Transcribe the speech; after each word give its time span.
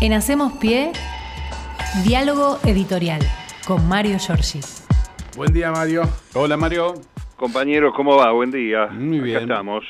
En 0.00 0.12
Hacemos 0.12 0.52
Pie, 0.54 0.92
diálogo 2.04 2.58
editorial 2.64 3.20
con 3.66 3.86
Mario 3.88 4.18
Giorgi. 4.18 4.60
Buen 5.36 5.52
día, 5.52 5.70
Mario. 5.72 6.02
Hola, 6.34 6.56
Mario. 6.56 6.94
Compañeros, 7.36 7.94
¿cómo 7.96 8.16
va? 8.16 8.30
Buen 8.32 8.50
día. 8.50 8.86
Muy 8.86 9.20
bien. 9.20 9.36
Acá 9.36 9.44
estamos. 9.46 9.84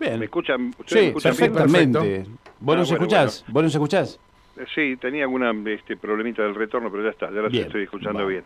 Bien. 0.00 0.18
¿Me 0.18 0.24
escuchan? 0.26 0.74
¿Ustedes 0.78 0.88
Sí, 0.90 0.96
me 0.98 1.06
escuchan 1.08 1.36
bien? 1.36 1.52
perfectamente. 1.52 2.30
¿Vos 2.60 2.74
Ah, 2.74 2.78
nos 2.78 2.88
bueno, 2.90 3.04
escuchás? 3.04 3.44
¿Vos 3.48 3.62
nos 3.62 3.74
escuchás? 3.74 4.20
Eh, 4.56 4.64
Sí, 4.74 4.96
tenía 4.96 5.24
alguna 5.24 5.52
este, 5.70 5.96
problemita 5.96 6.42
del 6.42 6.54
retorno, 6.54 6.90
pero 6.90 7.04
ya 7.04 7.10
está, 7.10 7.26
ya 7.30 7.40
las 7.40 7.52
Bien, 7.52 7.66
estoy 7.66 7.84
escuchando 7.84 8.26
bien. 8.26 8.42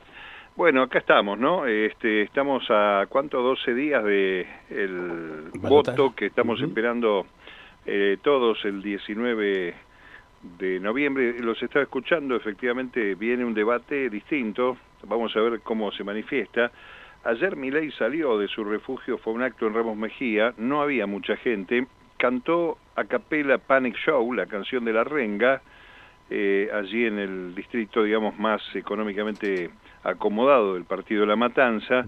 Bueno, 0.55 0.83
acá 0.83 0.99
estamos, 0.99 1.39
¿no? 1.39 1.67
Este, 1.67 2.23
estamos 2.23 2.63
a, 2.69 3.07
¿cuánto? 3.09 3.41
12 3.41 3.73
días 3.75 4.05
de 4.05 4.47
el 4.69 5.51
voto 5.59 6.15
que 6.15 6.27
estamos 6.27 6.61
esperando 6.61 7.27
eh, 7.87 8.19
todos 8.23 8.59
el 8.65 8.83
19 8.83 9.75
de 10.59 10.81
noviembre. 10.81 11.39
Los 11.41 11.63
estaba 11.63 11.83
escuchando, 11.83 12.37
efectivamente 12.37 13.15
viene 13.15 13.45
un 13.45 13.55
debate 13.55 14.11
distinto, 14.11 14.77
vamos 15.05 15.35
a 15.37 15.41
ver 15.41 15.61
cómo 15.61 15.93
se 15.93 16.05
manifiesta. 16.05 16.71
Ayer 17.25 17.57
Milei 17.57 17.93
salió 17.93 18.37
de 18.39 18.49
su 18.49 18.65
refugio, 18.65 19.19
fue 19.19 19.33
un 19.33 19.43
acto 19.43 19.67
en 19.67 19.75
Ramos 19.75 19.97
Mejía, 19.97 20.55
no 20.57 20.83
había 20.83 21.07
mucha 21.07 21.37
gente, 21.37 21.87
cantó 22.17 22.79
a 22.97 23.05
capela 23.05 23.59
Panic 23.59 23.97
Show, 23.97 24.33
la 24.33 24.47
canción 24.47 24.85
de 24.85 24.93
la 24.93 25.05
renga, 25.05 25.63
eh, 26.31 26.69
allí 26.73 27.07
en 27.07 27.19
el 27.19 27.55
distrito, 27.55 28.03
digamos, 28.03 28.39
más 28.39 28.63
económicamente 28.75 29.71
acomodado 30.03 30.75
del 30.75 30.85
partido 30.85 31.25
La 31.27 31.37
Matanza, 31.37 32.05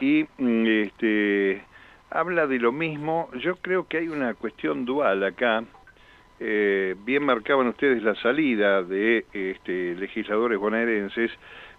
y 0.00 0.26
mm, 0.38 0.66
este, 0.66 1.64
habla 2.10 2.46
de 2.46 2.58
lo 2.58 2.72
mismo. 2.72 3.30
Yo 3.40 3.56
creo 3.56 3.86
que 3.88 3.98
hay 3.98 4.08
una 4.08 4.34
cuestión 4.34 4.84
dual 4.84 5.24
acá. 5.24 5.64
Eh, 6.46 6.94
bien 7.06 7.24
marcaban 7.24 7.68
ustedes 7.68 8.02
la 8.02 8.14
salida 8.16 8.82
de 8.82 9.24
este, 9.32 9.94
legisladores 9.94 10.58
bonaerenses, 10.58 11.30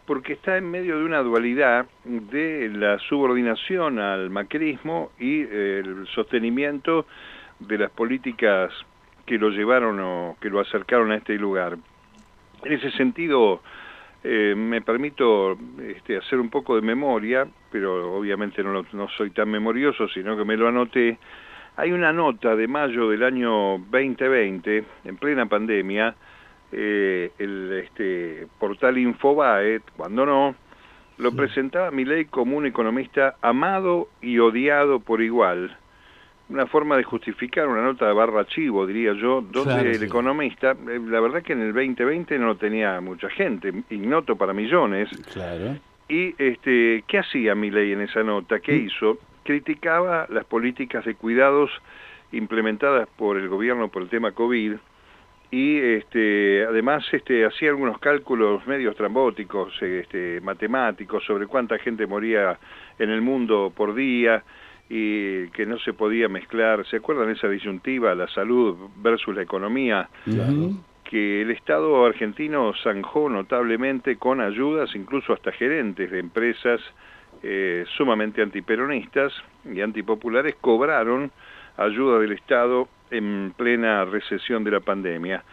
porque 0.08 0.34
está 0.34 0.58
en 0.58 0.72
medio 0.72 0.98
de 0.98 1.06
una 1.06 1.20
dualidad 1.20 1.86
de 2.04 2.72
la 2.74 2.98
subordinación 2.98 4.00
al 4.00 4.32
macrismo 4.32 5.12
y 5.20 5.42
eh, 5.44 5.84
el 5.86 6.08
sostenimiento 6.16 7.06
de 7.60 7.78
las 7.78 7.92
políticas 7.92 8.74
que 9.28 9.38
lo 9.38 9.52
llevaron 9.52 10.00
o 10.00 10.36
que 10.42 10.50
lo 10.50 10.60
acercaron 10.60 11.12
a 11.12 11.18
este 11.18 11.36
lugar. 11.36 11.78
En 12.64 12.74
ese 12.74 12.90
sentido, 12.90 13.62
eh, 14.24 14.56
me 14.58 14.82
permito 14.82 15.60
este, 15.80 16.18
hacer 16.18 16.40
un 16.40 16.50
poco 16.50 16.76
de 16.76 16.82
memoria, 16.82 17.46
pero 17.72 18.18
obviamente 18.18 18.64
no, 18.64 18.84
no 18.94 19.10
soy 19.10 19.30
tan 19.30 19.52
memorioso, 19.52 20.08
sino 20.08 20.36
que 20.36 20.44
me 20.44 20.58
lo 20.58 20.68
anoté. 20.68 21.20
Hay 21.78 21.92
una 21.92 22.14
nota 22.14 22.56
de 22.56 22.68
mayo 22.68 23.10
del 23.10 23.24
año 23.24 23.78
2020, 23.90 24.84
en 25.04 25.18
plena 25.18 25.46
pandemia, 25.46 26.16
eh, 26.72 27.32
el 27.38 27.84
este, 27.84 28.48
portal 28.60 28.98
Infobae, 28.98 29.82
cuando 29.98 30.26
no, 30.26 30.56
lo 31.18 31.32
presentaba 31.34 31.92
Milei 31.92 32.26
como 32.26 32.58
un 32.58 32.66
economista 32.66 33.36
amado 33.42 34.08
y 34.22 34.40
odiado 34.40 35.00
por 35.00 35.22
igual. 35.22 35.76
Una 36.48 36.68
forma 36.68 36.96
de 36.96 37.04
justificar 37.04 37.68
una 37.68 37.82
nota 37.82 38.06
de 38.08 38.14
barra 38.14 38.46
chivo, 38.46 38.86
diría 38.86 39.14
yo, 39.14 39.42
donde 39.42 39.74
Claro, 39.74 39.90
el 39.90 40.00
sí. 40.00 40.06
economista, 40.06 40.72
eh, 40.72 41.00
la 41.08 41.20
verdad 41.20 41.42
que 41.42 41.54
en 41.54 41.62
el 41.62 41.74
2020 41.74 42.38
no 42.40 42.48
lo 42.48 42.56
tenía 42.56 43.02
mucha 43.02 43.30
gente, 43.30 43.74
ignoto 43.90 44.36
para 44.36 44.54
millones, 44.54 45.10
Claro. 45.34 45.78
y 46.08 46.36
este, 46.38 47.04
¿qué 47.08 47.18
hacía 47.20 47.56
Milei 47.56 47.94
en 47.94 48.02
esa 48.02 48.22
nota? 48.24 48.60
¿Qué 48.60 48.76
hizo? 48.76 49.18
Criticaba 49.46 50.28
las 50.30 50.44
políticas 50.44 51.06
de 51.06 51.16
cuidados 51.16 51.72
implementadas 52.34 53.08
por 53.16 53.38
el 53.38 53.48
gobierno 53.48 53.88
por 53.88 54.02
el 54.02 54.10
tema 54.10 54.34
COVID 54.34 54.74
y 55.52 55.78
este, 55.78 56.66
además 56.66 57.06
este, 57.14 57.46
hacía 57.46 57.70
algunos 57.70 58.00
cálculos 58.00 58.68
medios 58.68 58.96
trambóticos, 58.96 59.74
este, 59.82 60.42
matemáticos, 60.42 61.24
sobre 61.24 61.48
cuánta 61.48 61.78
gente 61.78 62.06
moría 62.08 62.60
en 63.00 63.10
el 63.10 63.22
mundo 63.22 63.72
por 63.74 63.96
día 63.96 64.44
y 64.90 65.48
que 65.52 65.66
no 65.66 65.80
se 65.80 65.94
podía 65.94 66.28
mezclar. 66.28 66.86
¿Se 66.88 66.98
acuerdan 66.98 67.30
esa 67.30 67.48
disyuntiva, 67.48 68.14
la 68.16 68.28
salud 68.28 68.76
versus 68.98 69.34
la 69.34 69.44
economía? 69.44 70.10
Que 71.04 71.44
el 71.44 71.52
Estado 71.52 72.06
argentino 72.06 72.74
zanjó 72.84 73.30
notablemente 73.30 74.18
con 74.18 74.42
ayudas, 74.42 74.94
incluso 74.96 75.34
hasta 75.34 75.52
gerentes 75.52 76.12
de 76.12 76.20
empresas 76.20 76.82
eh, 77.48 77.86
sumamente 77.96 78.42
antiperonistas 78.42 79.32
y 79.72 79.80
antipopulares, 79.82 80.56
cobraron 80.60 81.32
ayuda 81.78 82.18
del 82.18 82.32
Estado 82.32 82.88
en 83.12 83.54
plena 83.56 84.04
recesión 84.06 84.64
de 84.64 84.72
la 84.72 84.80
pandemia. 84.80 85.44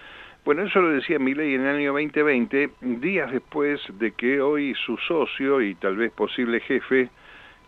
Bueno, 0.44 0.62
eso 0.62 0.80
lo 0.80 0.88
decía 0.88 1.18
Milei 1.18 1.54
en 1.54 1.66
el 1.66 1.76
año 1.76 1.92
2020, 1.92 2.70
días 2.80 3.30
después 3.30 3.80
de 3.98 4.12
que 4.12 4.40
hoy 4.40 4.74
su 4.86 4.96
socio 4.96 5.60
y 5.60 5.74
tal 5.74 5.96
vez 5.96 6.10
posible 6.12 6.60
jefe, 6.60 7.10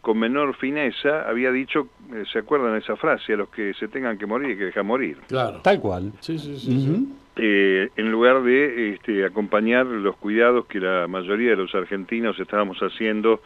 con 0.00 0.18
menor 0.18 0.56
fineza, 0.56 1.28
había 1.28 1.50
dicho, 1.52 1.88
eh, 2.12 2.24
¿se 2.32 2.38
acuerdan 2.38 2.76
esa 2.76 2.96
frase? 2.96 3.34
A 3.34 3.36
los 3.36 3.48
que 3.50 3.74
se 3.74 3.88
tengan 3.88 4.16
que 4.18 4.26
morir 4.26 4.48
hay 4.50 4.56
que 4.56 4.64
dejar 4.64 4.84
morir 4.84 5.18
Claro. 5.28 5.60
Tal 5.62 5.80
cual. 5.80 6.12
Sí, 6.20 6.38
sí, 6.38 6.56
sí. 6.58 7.08
eh, 7.36 7.90
en 7.96 8.10
lugar 8.10 8.42
de 8.42 8.94
este, 8.94 9.24
acompañar 9.24 9.86
los 9.86 10.16
cuidados 10.16 10.66
que 10.66 10.80
la 10.80 11.06
mayoría 11.08 11.50
de 11.50 11.56
los 11.56 11.74
argentinos 11.74 12.38
estábamos 12.40 12.78
haciendo 12.80 13.40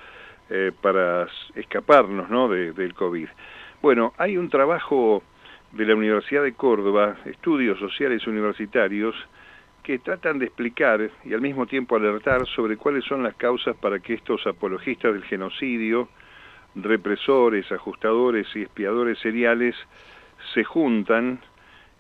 eh, 0.51 0.73
para 0.81 1.27
escaparnos 1.55 2.29
¿no? 2.31 2.49
de- 2.49 2.73
del 2.73 2.95
COVID. 2.95 3.29
Bueno, 3.83 4.13
hay 4.19 4.37
un 4.37 4.49
trabajo 4.49 5.23
de 5.73 5.85
la 5.85 5.95
Universidad 5.95 6.43
de 6.43 6.55
Córdoba, 6.55 7.17
estudios 7.27 7.79
sociales 7.79 8.27
universitarios, 8.27 9.15
que 9.83 9.99
tratan 9.99 10.39
de 10.39 10.47
explicar 10.47 11.11
y 11.25 11.33
al 11.33 11.41
mismo 11.41 11.67
tiempo 11.67 11.97
alertar 11.97 12.47
sobre 12.49 12.77
cuáles 12.77 13.05
son 13.05 13.23
las 13.23 13.35
causas 13.37 13.77
para 13.77 13.99
que 14.01 14.15
estos 14.15 14.47
apologistas 14.47 15.13
del 15.15 15.25
genocidio, 15.25 16.09
represores, 16.75 17.71
ajustadores 17.73 18.47
y 18.55 18.63
espiadores 18.63 19.19
seriales 19.21 19.75
se 20.55 20.65
juntan 20.65 21.41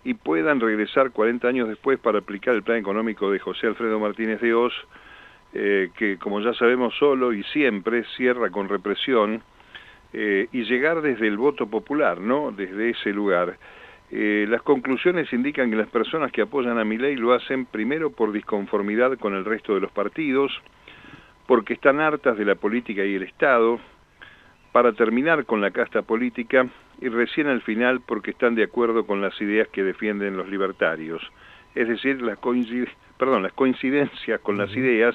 y 0.04 0.14
puedan 0.14 0.60
regresar 0.60 1.10
40 1.10 1.48
años 1.48 1.68
después 1.68 1.98
para 1.98 2.18
aplicar 2.18 2.54
el 2.54 2.62
plan 2.62 2.78
económico 2.78 3.30
de 3.30 3.38
José 3.38 3.66
Alfredo 3.66 3.98
Martínez 3.98 4.40
de 4.40 4.54
Oz, 4.54 4.72
eh, 5.54 5.90
que 5.96 6.18
como 6.18 6.40
ya 6.40 6.52
sabemos 6.54 6.94
solo 6.98 7.32
y 7.32 7.42
siempre 7.44 8.04
cierra 8.16 8.50
con 8.50 8.68
represión, 8.68 9.42
eh, 10.12 10.48
y 10.52 10.64
llegar 10.64 11.02
desde 11.02 11.26
el 11.26 11.36
voto 11.36 11.66
popular, 11.66 12.20
¿no? 12.20 12.50
Desde 12.50 12.90
ese 12.90 13.12
lugar. 13.12 13.58
Eh, 14.10 14.46
las 14.48 14.62
conclusiones 14.62 15.30
indican 15.34 15.68
que 15.68 15.76
las 15.76 15.88
personas 15.88 16.32
que 16.32 16.40
apoyan 16.40 16.78
a 16.78 16.84
Milei 16.84 17.16
lo 17.16 17.34
hacen 17.34 17.66
primero 17.66 18.10
por 18.10 18.32
disconformidad 18.32 19.18
con 19.18 19.34
el 19.34 19.44
resto 19.44 19.74
de 19.74 19.80
los 19.80 19.90
partidos, 19.92 20.50
porque 21.46 21.74
están 21.74 22.00
hartas 22.00 22.38
de 22.38 22.46
la 22.46 22.54
política 22.54 23.04
y 23.04 23.16
el 23.16 23.22
Estado, 23.22 23.78
para 24.72 24.92
terminar 24.92 25.44
con 25.44 25.60
la 25.60 25.70
casta 25.72 26.02
política 26.02 26.66
y 27.00 27.08
recién 27.08 27.46
al 27.46 27.60
final 27.62 28.00
porque 28.00 28.30
están 28.30 28.54
de 28.54 28.64
acuerdo 28.64 29.06
con 29.06 29.20
las 29.20 29.38
ideas 29.40 29.68
que 29.68 29.82
defienden 29.82 30.36
los 30.36 30.48
libertarios. 30.48 31.22
Es 31.74 31.86
decir, 31.88 32.22
las, 32.22 32.38
coincid- 32.40 32.88
perdón, 33.18 33.42
las 33.42 33.52
coincidencias 33.52 34.40
con 34.40 34.56
las 34.56 34.74
ideas, 34.74 35.14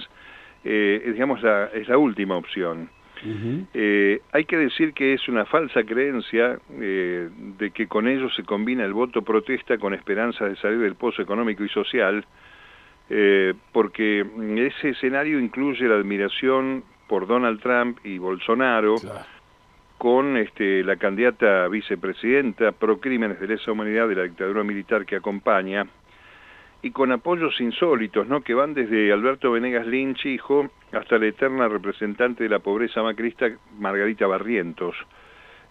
eh, 0.64 1.02
digamos, 1.14 1.42
la- 1.44 1.66
es 1.74 1.88
la 1.88 1.98
última 1.98 2.36
opción. 2.36 2.90
Eh, 3.74 4.20
hay 4.34 4.44
que 4.44 4.58
decir 4.58 4.92
que 4.92 5.14
es 5.14 5.30
una 5.30 5.46
falsa 5.46 5.84
creencia 5.84 6.60
eh, 6.82 7.30
de 7.58 7.72
que 7.72 7.88
con 7.88 8.08
ello 8.10 8.30
se 8.32 8.44
combina 8.44 8.84
el 8.84 8.92
voto 8.92 9.22
protesta 9.22 9.78
con 9.78 9.94
esperanzas 9.94 10.50
de 10.50 10.56
salir 10.58 10.80
del 10.80 10.96
pozo 10.96 11.22
económico 11.22 11.64
y 11.64 11.70
social, 11.70 12.26
eh, 13.10 13.54
porque 13.72 14.26
ese 14.58 14.90
escenario 14.90 15.40
incluye 15.40 15.88
la 15.88 15.96
admiración 15.96 16.84
por 17.08 17.26
Donald 17.28 17.62
Trump 17.62 18.00
y 18.04 18.18
Bolsonaro, 18.18 18.96
Claro. 18.96 19.20
con 19.98 20.36
este, 20.36 20.84
la 20.84 20.98
candidata 20.98 21.70
vicepresidenta 21.70 22.74
pro 22.74 23.00
crímenes 23.00 23.40
de 23.40 23.48
lesa 23.48 23.72
humanidad 23.72 24.10
de 24.10 24.16
la 24.16 24.24
dictadura 24.24 24.64
militar 24.64 25.06
que 25.06 25.16
acompaña, 25.16 25.86
y 26.84 26.92
con 26.92 27.14
apoyos 27.14 27.60
insólitos, 27.62 28.28
¿no? 28.28 28.42
que 28.42 28.54
van 28.54 28.74
desde 28.74 29.12
Alberto 29.14 29.52
Venegas 29.52 29.88
Lynch, 29.88 30.26
hijo, 30.26 30.70
hasta 30.92 31.18
la 31.18 31.28
eterna 31.28 31.70
representante 31.70 32.44
de 32.44 32.50
la 32.50 32.60
pobreza 32.60 33.02
macrista, 33.02 33.50
Margarita 33.80 34.28
Barrientos, 34.28 34.94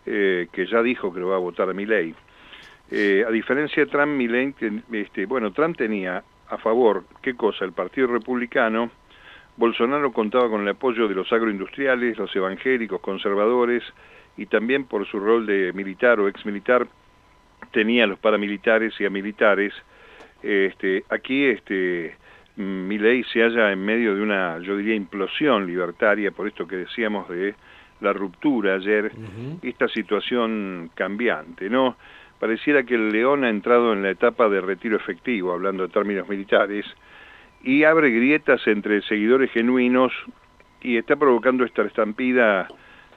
eh, 0.07 0.49
que 0.51 0.67
ya 0.67 0.83
dijo 0.83 1.13
que 1.13 1.21
lo 1.21 1.29
va 1.29 1.37
a 1.37 1.39
votar 1.39 1.69
a 1.69 1.75
Milei. 1.75 2.15
Eh, 2.91 3.25
a 3.27 3.31
diferencia 3.31 3.85
de 3.85 3.91
Trump, 3.91 4.13
Milei, 4.13 4.55
este, 4.93 5.27
bueno, 5.27 5.53
Trump 5.53 5.77
tenía 5.77 6.25
a 6.49 6.57
favor, 6.57 7.05
¿qué 7.21 7.35
cosa? 7.35 7.67
El 7.67 7.73
Partido 7.73 8.07
Republicano, 8.07 8.91
Bolsonaro 9.59 10.13
contaba 10.13 10.49
con 10.49 10.63
el 10.63 10.69
apoyo 10.69 11.09
de 11.09 11.15
los 11.15 11.31
agroindustriales, 11.31 12.17
los 12.17 12.35
evangélicos, 12.35 13.03
conservadores, 13.03 13.83
y 14.39 14.47
también 14.47 14.85
por 14.85 15.07
su 15.07 15.21
rol 15.21 15.45
de 15.45 15.75
militar 15.75 16.21
o 16.21 16.29
exmilitar, 16.29 16.87
tenía 17.71 18.05
a 18.05 18.07
los 18.07 18.19
paramilitares 18.19 18.99
y 18.99 19.05
a 19.05 19.11
militares. 19.11 19.75
Este, 20.43 21.05
aquí 21.09 21.45
este, 21.45 22.17
Milei 22.57 23.25
se 23.25 23.41
halla 23.43 23.73
en 23.73 23.85
medio 23.85 24.15
de 24.15 24.23
una, 24.23 24.59
yo 24.59 24.77
diría, 24.77 24.95
implosión 24.95 25.67
libertaria, 25.67 26.31
por 26.31 26.49
esto 26.49 26.67
que 26.67 26.77
decíamos 26.77 27.29
de 27.29 27.55
la 28.01 28.13
ruptura 28.13 28.75
ayer, 28.75 29.13
esta 29.63 29.87
situación 29.89 30.91
cambiante, 30.95 31.71
¿no? 31.71 31.97
pareciera 32.43 32.83
que 32.83 32.97
el 32.97 33.13
León 33.13 33.45
ha 33.45 33.51
entrado 33.51 33.93
en 33.93 34.03
la 34.03 34.11
etapa 34.11 34.49
de 34.49 34.61
retiro 34.61 34.97
efectivo, 34.97 35.53
hablando 35.53 35.87
de 35.87 35.93
términos 35.93 36.29
militares, 36.29 36.85
y 37.63 37.85
abre 37.85 38.11
grietas 38.11 38.67
entre 38.67 39.01
seguidores 39.03 39.53
genuinos 39.53 40.13
y 40.81 40.97
está 40.97 41.15
provocando 41.15 41.65
esta 41.65 41.83
estampida 41.83 42.67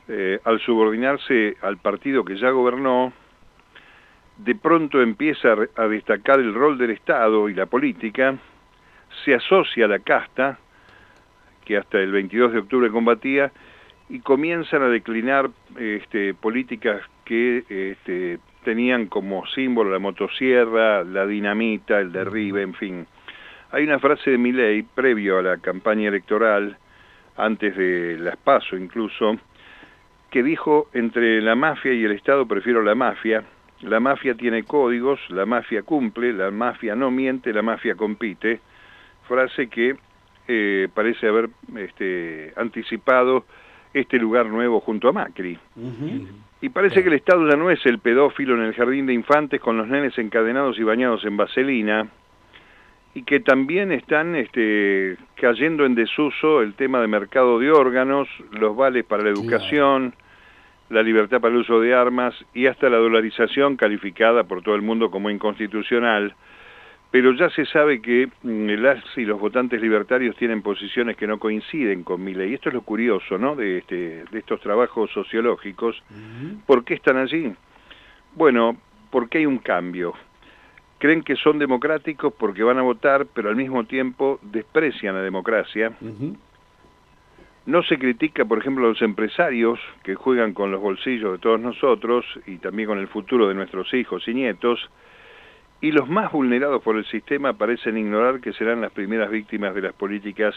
eh, 0.07 0.39
al 0.43 0.59
subordinarse 0.59 1.57
al 1.63 1.77
partido 1.77 2.23
que 2.23 2.37
ya 2.37 2.51
gobernó, 2.51 3.13
de 4.37 4.55
pronto 4.55 5.01
empieza 5.01 5.55
a 5.75 5.87
destacar 5.87 6.39
el 6.39 6.53
rol 6.53 6.77
del 6.77 6.91
Estado 6.91 7.49
y 7.49 7.53
la 7.53 7.65
política, 7.65 8.35
se 9.23 9.33
asocia 9.33 9.85
a 9.85 9.87
la 9.87 9.99
casta, 9.99 10.59
que 11.63 11.77
hasta 11.77 11.99
el 11.99 12.11
22 12.11 12.53
de 12.53 12.59
octubre 12.59 12.89
combatía, 12.89 13.51
y 14.09 14.19
comienzan 14.19 14.83
a 14.83 14.87
declinar 14.87 15.49
este, 15.79 16.33
políticas 16.33 17.01
que 17.23 17.63
este, 17.69 18.39
tenían 18.63 19.07
como 19.07 19.45
símbolo 19.47 19.91
la 19.91 19.99
motosierra, 19.99 21.03
la 21.03 21.25
dinamita, 21.25 21.99
el 21.99 22.11
derribe, 22.11 22.61
en 22.61 22.73
fin. 22.75 23.07
Hay 23.71 23.83
una 23.83 23.99
frase 23.99 24.31
de 24.31 24.37
Milley 24.37 24.83
previo 24.83 25.39
a 25.39 25.41
la 25.41 25.57
campaña 25.57 26.09
electoral, 26.09 26.77
antes 27.37 27.75
de 27.75 28.17
las 28.19 28.37
PASO 28.37 28.77
incluso, 28.77 29.37
que 30.29 30.43
dijo, 30.43 30.89
entre 30.93 31.41
la 31.41 31.55
mafia 31.55 31.93
y 31.93 32.03
el 32.03 32.11
Estado 32.11 32.45
prefiero 32.45 32.81
la 32.81 32.95
mafia, 32.95 33.43
la 33.81 33.99
mafia 33.99 34.35
tiene 34.35 34.63
códigos, 34.63 35.19
la 35.29 35.45
mafia 35.45 35.83
cumple, 35.83 36.33
la 36.33 36.51
mafia 36.51 36.95
no 36.95 37.11
miente, 37.11 37.53
la 37.53 37.61
mafia 37.61 37.95
compite, 37.95 38.59
frase 39.27 39.67
que 39.67 39.95
eh, 40.47 40.87
parece 40.93 41.27
haber 41.27 41.49
este, 41.75 42.53
anticipado 42.55 43.45
este 43.93 44.17
lugar 44.17 44.47
nuevo 44.47 44.79
junto 44.79 45.09
a 45.09 45.13
Macri. 45.13 45.57
Y 46.61 46.69
parece 46.69 47.01
que 47.01 47.09
el 47.09 47.15
Estado 47.15 47.47
ya 47.49 47.55
no 47.55 47.69
es 47.69 47.85
el 47.85 47.99
pedófilo 47.99 48.55
en 48.55 48.63
el 48.63 48.73
jardín 48.73 49.05
de 49.05 49.13
infantes 49.13 49.61
con 49.61 49.77
los 49.77 49.87
nenes 49.87 50.17
encadenados 50.17 50.77
y 50.79 50.83
bañados 50.83 51.23
en 51.25 51.37
vaselina, 51.37 52.07
y 53.13 53.23
que 53.23 53.39
también 53.39 53.91
están 53.93 54.35
este, 54.35 55.17
cayendo 55.35 55.85
en 55.85 55.95
desuso 55.95 56.61
el 56.61 56.73
tema 56.73 56.99
de 56.99 57.07
mercado 57.07 57.59
de 57.59 57.71
órganos, 57.71 58.27
los 58.51 58.75
vales 58.75 59.05
para 59.05 59.23
la 59.23 59.29
educación, 59.29 60.13
la 60.89 61.01
libertad 61.01 61.41
para 61.41 61.53
el 61.53 61.61
uso 61.61 61.79
de 61.79 61.93
armas 61.93 62.35
y 62.53 62.67
hasta 62.67 62.89
la 62.89 62.97
dolarización 62.97 63.75
calificada 63.75 64.43
por 64.43 64.61
todo 64.61 64.75
el 64.75 64.81
mundo 64.81 65.09
como 65.09 65.29
inconstitucional. 65.29 66.35
Pero 67.11 67.33
ya 67.33 67.49
se 67.49 67.65
sabe 67.65 68.01
que 68.01 68.27
mm, 68.43 68.69
las 68.81 69.03
y 69.15 69.25
los 69.25 69.39
votantes 69.39 69.81
libertarios 69.81 70.35
tienen 70.35 70.61
posiciones 70.61 71.15
que 71.15 71.27
no 71.27 71.39
coinciden 71.39 72.03
con 72.03 72.23
mi 72.23 72.33
ley. 72.33 72.53
Esto 72.53 72.69
es 72.69 72.75
lo 72.75 72.81
curioso, 72.81 73.37
¿no? 73.37 73.55
De, 73.55 73.77
este, 73.79 74.25
de 74.29 74.39
estos 74.39 74.59
trabajos 74.61 75.11
sociológicos. 75.11 76.01
¿Por 76.65 76.83
qué 76.83 76.95
están 76.95 77.17
allí? 77.17 77.53
Bueno, 78.35 78.77
porque 79.11 79.37
hay 79.37 79.45
un 79.45 79.59
cambio 79.59 80.13
creen 80.97 81.23
que 81.23 81.35
son 81.35 81.59
democráticos 81.59 82.33
porque 82.33 82.63
van 82.63 82.77
a 82.77 82.81
votar, 82.81 83.27
pero 83.33 83.49
al 83.49 83.55
mismo 83.55 83.83
tiempo 83.85 84.39
desprecian 84.41 85.15
la 85.15 85.21
democracia. 85.21 85.91
No 87.65 87.81
se 87.81 87.97
critica, 87.97 88.45
por 88.45 88.59
ejemplo, 88.59 88.85
a 88.85 88.89
los 88.89 89.01
empresarios 89.01 89.79
que 90.03 90.13
juegan 90.13 90.53
con 90.53 90.71
los 90.71 90.79
bolsillos 90.79 91.31
de 91.33 91.37
todos 91.39 91.59
nosotros 91.59 92.23
y 92.45 92.57
también 92.57 92.87
con 92.87 92.99
el 92.99 93.07
futuro 93.07 93.47
de 93.47 93.55
nuestros 93.55 93.91
hijos 93.93 94.27
y 94.27 94.35
nietos. 94.35 94.89
Y 95.81 95.91
los 95.91 96.07
más 96.07 96.31
vulnerados 96.31 96.83
por 96.83 96.95
el 96.95 97.05
sistema 97.05 97.53
parecen 97.53 97.97
ignorar 97.97 98.39
que 98.39 98.53
serán 98.53 98.81
las 98.81 98.91
primeras 98.91 99.31
víctimas 99.31 99.73
de 99.73 99.81
las 99.81 99.93
políticas 99.93 100.53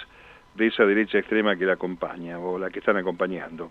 de 0.55 0.67
esa 0.67 0.85
derecha 0.85 1.19
extrema 1.19 1.57
que 1.57 1.65
la 1.65 1.75
acompaña 1.75 2.39
o 2.39 2.59
la 2.59 2.69
que 2.69 2.81
están 2.81 2.99
acompañando. 2.99 3.71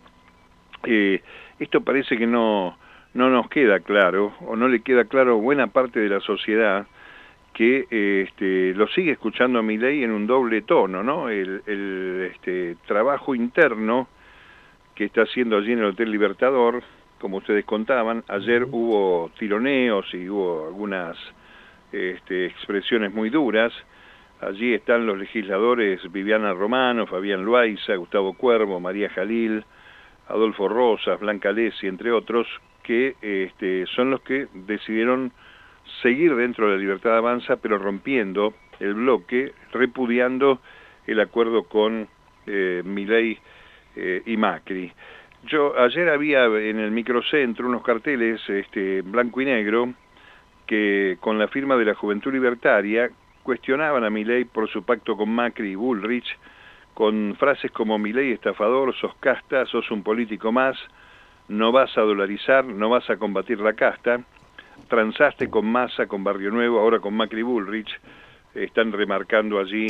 Eh, 0.84 1.22
esto 1.60 1.82
parece 1.82 2.18
que 2.18 2.26
no, 2.26 2.78
no 3.14 3.30
nos 3.30 3.50
queda 3.50 3.82
claro, 3.82 4.34
o 4.42 4.56
no 4.56 4.68
le 4.68 4.82
queda 4.82 5.06
claro 5.06 5.38
buena 5.38 5.68
parte 5.68 6.00
de 6.00 6.10
la 6.10 6.22
sociedad, 6.22 6.88
que 7.58 7.88
este, 7.90 8.76
lo 8.76 8.88
sigue 8.90 9.14
escuchando 9.14 9.58
a 9.58 9.64
mi 9.64 9.80
ley 9.80 10.04
en 10.04 10.12
un 10.12 10.28
doble 10.28 10.62
tono, 10.62 11.02
¿no? 11.02 11.28
El, 11.28 11.64
este, 12.32 12.78
trabajo 12.86 13.34
interno 13.34 14.08
que 14.94 15.06
está 15.06 15.24
haciendo 15.24 15.58
allí 15.58 15.72
en 15.72 15.80
el 15.80 15.86
Hotel 15.86 16.12
Libertador, 16.12 16.84
como 17.20 17.38
ustedes 17.38 17.66
contaban, 17.66 18.24
ayer 18.28 18.64
hubo 18.64 19.32
tironeos 19.40 20.06
y 20.14 20.30
hubo 20.30 20.68
algunas 20.68 21.18
este, 21.92 22.46
expresiones 22.46 23.12
muy 23.12 23.32
duras, 23.32 23.74
allí 24.40 24.76
están 24.76 25.08
los 25.08 25.18
legisladores 25.18 26.00
Viviana 26.12 26.54
Romano, 26.54 27.08
Fabián 27.08 27.44
Loaiza, 27.44 27.96
Gustavo 27.96 28.34
Cuervo, 28.34 28.80
María 28.80 29.10
Jalil, 29.10 29.66
Adolfo 30.28 30.68
Rosas, 30.68 31.20
Blanca 31.20 31.52
Lesi, 31.52 31.88
entre 31.88 32.12
otros, 32.12 32.46
que 32.84 33.16
este, 33.20 33.88
son 33.88 34.12
los 34.12 34.22
que 34.22 34.46
decidieron 34.54 35.32
seguir 36.02 36.36
dentro 36.36 36.68
de 36.68 36.76
la 36.76 36.82
libertad 36.82 37.18
avanza, 37.18 37.58
pero 37.58 37.78
rompiendo 37.78 38.54
el 38.80 38.94
bloque, 38.94 39.54
repudiando 39.72 40.62
el 41.06 41.20
acuerdo 41.20 41.64
con 41.64 42.08
eh, 42.46 42.82
Milei 42.86 43.38
eh, 43.96 44.22
y 44.26 44.38
Macri. 44.38 44.92
Yo 45.48 45.80
ayer 45.80 46.10
había 46.10 46.46
en 46.46 46.80
el 46.80 46.92
microcentro 46.92 47.68
unos 47.68 47.84
carteles 47.84 48.42
este, 48.50 49.02
blanco 49.02 49.42
y 49.42 49.46
negro 49.46 49.94
que 50.66 51.18
con 51.22 51.40
la 51.40 51.48
firma 51.48 51.78
de 51.78 51.86
la 51.86 51.96
Juventud 51.96 52.34
Libertaria 52.34 53.10
cuestionaban 53.44 54.04
a 54.04 54.10
Milei 54.10 54.44
por 54.44 54.70
su 54.70 54.84
pacto 54.84 55.16
con 55.16 55.30
Macri 55.30 55.72
y 55.72 55.76
Bullrich, 55.76 56.38
con 56.94 57.36
frases 57.40 57.72
como 57.72 57.98
Milei 57.98 58.34
estafador, 58.34 58.94
sos 58.96 59.16
casta, 59.22 59.66
sos 59.68 59.90
un 59.92 60.04
político 60.04 60.52
más, 60.52 60.78
no 61.48 61.72
vas 61.72 61.98
a 61.98 62.02
dolarizar, 62.02 62.66
no 62.66 62.90
vas 62.90 63.10
a 63.10 63.18
combatir 63.18 63.60
la 63.60 63.74
casta, 63.74 64.20
transaste 64.88 65.50
con 65.50 65.66
Massa, 65.72 66.08
con 66.08 66.24
Barrio 66.24 66.52
Nuevo, 66.52 66.80
ahora 66.80 67.00
con 67.00 67.16
Macri 67.16 67.42
Bullrich, 67.42 67.90
están 68.56 68.92
remarcando 68.92 69.60
allí 69.60 69.88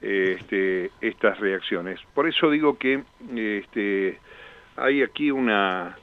este, 0.00 0.90
estas 1.00 1.38
reacciones. 1.38 2.00
Por 2.14 2.28
eso 2.28 2.50
digo 2.50 2.78
que 2.78 3.02
este, 3.36 4.18
hay 4.76 5.02
aquí 5.02 5.30
una, 5.30 5.96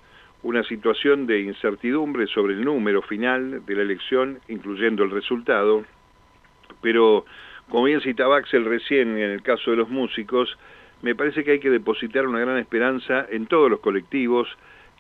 una 0.44 0.64
situación 0.64 1.26
de 1.26 1.42
incertidumbre 1.42 2.28
sobre 2.28 2.54
el 2.54 2.64
número 2.64 3.02
final 3.02 3.66
de 3.66 3.76
la 3.76 3.82
elección, 3.82 4.40
incluyendo 4.48 5.04
el 5.04 5.12
resultado, 5.12 5.84
pero 6.82 7.26
como 7.70 7.86
bien 7.86 8.02
citaba 8.02 8.38
Axel 8.38 8.66
recién 8.66 9.18
en 9.18 9.32
el 9.32 9.42
caso 9.42 9.72
de 9.72 9.78
los 9.78 9.90
músicos, 9.90 10.58
me 11.02 11.16
parece 11.16 11.44
que 11.44 11.52
hay 11.52 11.60
que 11.60 11.70
depositar 11.70 12.28
una 12.28 12.40
gran 12.40 12.58
esperanza 12.58 13.26
en 13.30 13.46
todos 13.48 13.70
los 13.70 13.80
colectivos, 13.80 14.48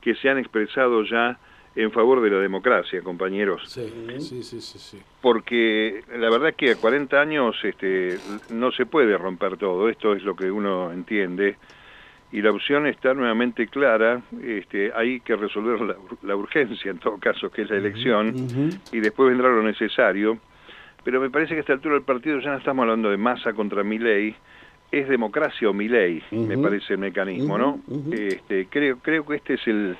que 0.02 0.16
se 0.16 0.30
han 0.30 0.38
expresado 0.38 1.04
ya 1.04 1.40
en 1.77 1.91
favor 1.91 2.21
de 2.21 2.31
la 2.31 2.39
democracia, 2.39 3.01
compañeros. 3.03 3.62
Sí, 3.68 3.88
sí, 4.19 4.41
sí, 4.41 4.59
sí, 4.59 5.00
Porque 5.21 6.01
la 6.09 6.29
verdad 6.31 6.50
es 6.50 6.56
que 6.56 6.71
a 6.71 6.75
40 6.75 7.21
años 7.21 7.56
este, 7.63 8.18
no 8.49 8.71
se 8.71 8.87
puede 8.87 9.16
romper 9.16 9.57
todo, 9.57 9.87
esto 9.87 10.13
es 10.13 10.23
lo 10.23 10.35
que 10.35 10.49
uno 10.49 10.92
entiende, 10.92 11.56
y 12.31 12.42
la 12.42 12.52
opción 12.52 12.87
está 12.87 13.13
nuevamente 13.13 13.68
clara, 13.68 14.23
este, 14.44 14.92
hay 14.94 15.19
que 15.19 15.35
resolver 15.35 15.95
la, 16.23 16.35
urgencia 16.35 16.90
en 16.90 16.97
todo 16.97 17.19
caso, 17.19 17.52
que 17.52 17.61
es 17.61 17.69
la 17.69 17.78
elección, 17.78 18.80
y 18.92 18.99
después 18.99 19.30
vendrá 19.30 19.49
lo 19.49 19.61
necesario, 19.61 20.40
pero 21.04 21.21
me 21.21 21.30
parece 21.30 21.54
que 21.54 21.57
a 21.57 21.61
esta 21.61 21.73
altura 21.73 21.94
del 21.94 22.04
partido 22.04 22.40
ya 22.40 22.52
no 22.52 22.57
estamos 22.57 22.83
hablando 22.83 23.11
de 23.11 23.18
masa 23.18 23.54
contra 23.54 23.83
mi 23.83 23.99
ley, 23.99 24.35
es 24.92 25.07
democracia 25.07 25.69
o 25.69 25.73
mi 25.73 25.87
ley, 25.87 26.23
me 26.31 26.57
parece 26.57 26.94
el 26.94 26.99
mecanismo, 26.99 27.56
¿no? 27.59 27.81
este, 28.11 28.66
creo, 28.68 28.97
creo 28.97 29.23
que 29.28 29.35
este 29.35 29.54
es 29.54 29.68
el, 29.68 29.95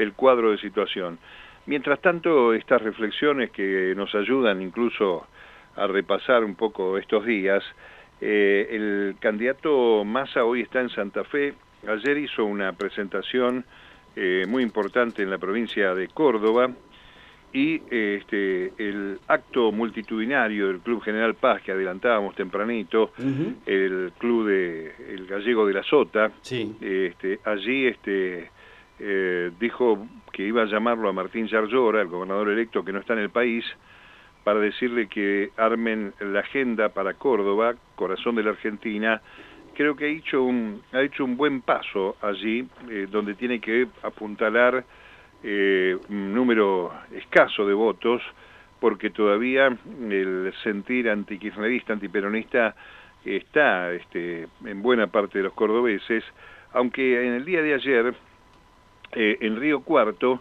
el 0.00 0.12
cuadro 0.14 0.50
de 0.50 0.58
situación. 0.58 1.18
Mientras 1.66 2.00
tanto, 2.00 2.54
estas 2.54 2.82
reflexiones 2.82 3.50
que 3.50 3.92
nos 3.96 4.14
ayudan 4.14 4.62
incluso 4.62 5.26
a 5.76 5.86
repasar 5.86 6.42
un 6.44 6.54
poco 6.54 6.98
estos 6.98 7.24
días, 7.24 7.62
eh, 8.20 8.68
el 8.70 9.16
candidato 9.20 10.04
Massa 10.04 10.44
hoy 10.44 10.62
está 10.62 10.80
en 10.80 10.88
Santa 10.88 11.24
Fe, 11.24 11.54
ayer 11.86 12.18
hizo 12.18 12.44
una 12.44 12.72
presentación 12.72 13.64
eh, 14.16 14.44
muy 14.48 14.62
importante 14.62 15.22
en 15.22 15.30
la 15.30 15.38
provincia 15.38 15.94
de 15.94 16.08
Córdoba, 16.08 16.70
y 17.52 17.82
este, 17.90 18.72
el 18.78 19.18
acto 19.26 19.72
multitudinario 19.72 20.68
del 20.68 20.78
Club 20.78 21.02
General 21.02 21.34
Paz 21.34 21.62
que 21.62 21.72
adelantábamos 21.72 22.36
tempranito, 22.36 23.12
el 23.66 24.12
club 24.18 24.46
de 24.46 24.94
el 25.08 25.26
gallego 25.26 25.66
de 25.66 25.74
la 25.74 25.82
Sota, 25.82 26.30
este, 26.80 27.40
allí 27.44 27.86
este, 27.86 28.50
eh, 29.00 29.50
dijo 29.58 30.06
que 30.32 30.42
iba 30.42 30.62
a 30.62 30.66
llamarlo 30.66 31.08
a 31.08 31.12
Martín 31.12 31.46
Yarlora, 31.46 32.02
el 32.02 32.08
gobernador 32.08 32.50
electo 32.50 32.84
que 32.84 32.92
no 32.92 33.00
está 33.00 33.14
en 33.14 33.20
el 33.20 33.30
país, 33.30 33.64
para 34.44 34.60
decirle 34.60 35.08
que 35.08 35.50
armen 35.56 36.12
la 36.20 36.40
agenda 36.40 36.90
para 36.90 37.14
Córdoba, 37.14 37.74
corazón 37.94 38.36
de 38.36 38.42
la 38.42 38.50
Argentina. 38.50 39.20
Creo 39.74 39.96
que 39.96 40.04
ha 40.04 40.08
hecho 40.08 40.42
un, 40.42 40.82
ha 40.92 41.00
hecho 41.00 41.24
un 41.24 41.36
buen 41.36 41.62
paso 41.62 42.16
allí, 42.20 42.66
eh, 42.90 43.06
donde 43.10 43.34
tiene 43.34 43.60
que 43.60 43.88
apuntalar 44.02 44.84
eh, 45.42 45.96
un 46.08 46.34
número 46.34 46.92
escaso 47.14 47.66
de 47.66 47.74
votos, 47.74 48.22
porque 48.80 49.10
todavía 49.10 49.66
el 49.66 50.52
sentir 50.62 51.08
antikirchnerista, 51.08 51.92
antiperonista 51.92 52.74
está 53.24 53.92
este, 53.92 54.48
en 54.64 54.82
buena 54.82 55.06
parte 55.06 55.38
de 55.38 55.44
los 55.44 55.52
cordobeses, 55.52 56.24
aunque 56.72 57.26
en 57.26 57.34
el 57.34 57.44
día 57.44 57.62
de 57.62 57.74
ayer, 57.74 58.14
eh, 59.12 59.38
en 59.40 59.56
Río 59.58 59.80
Cuarto, 59.80 60.40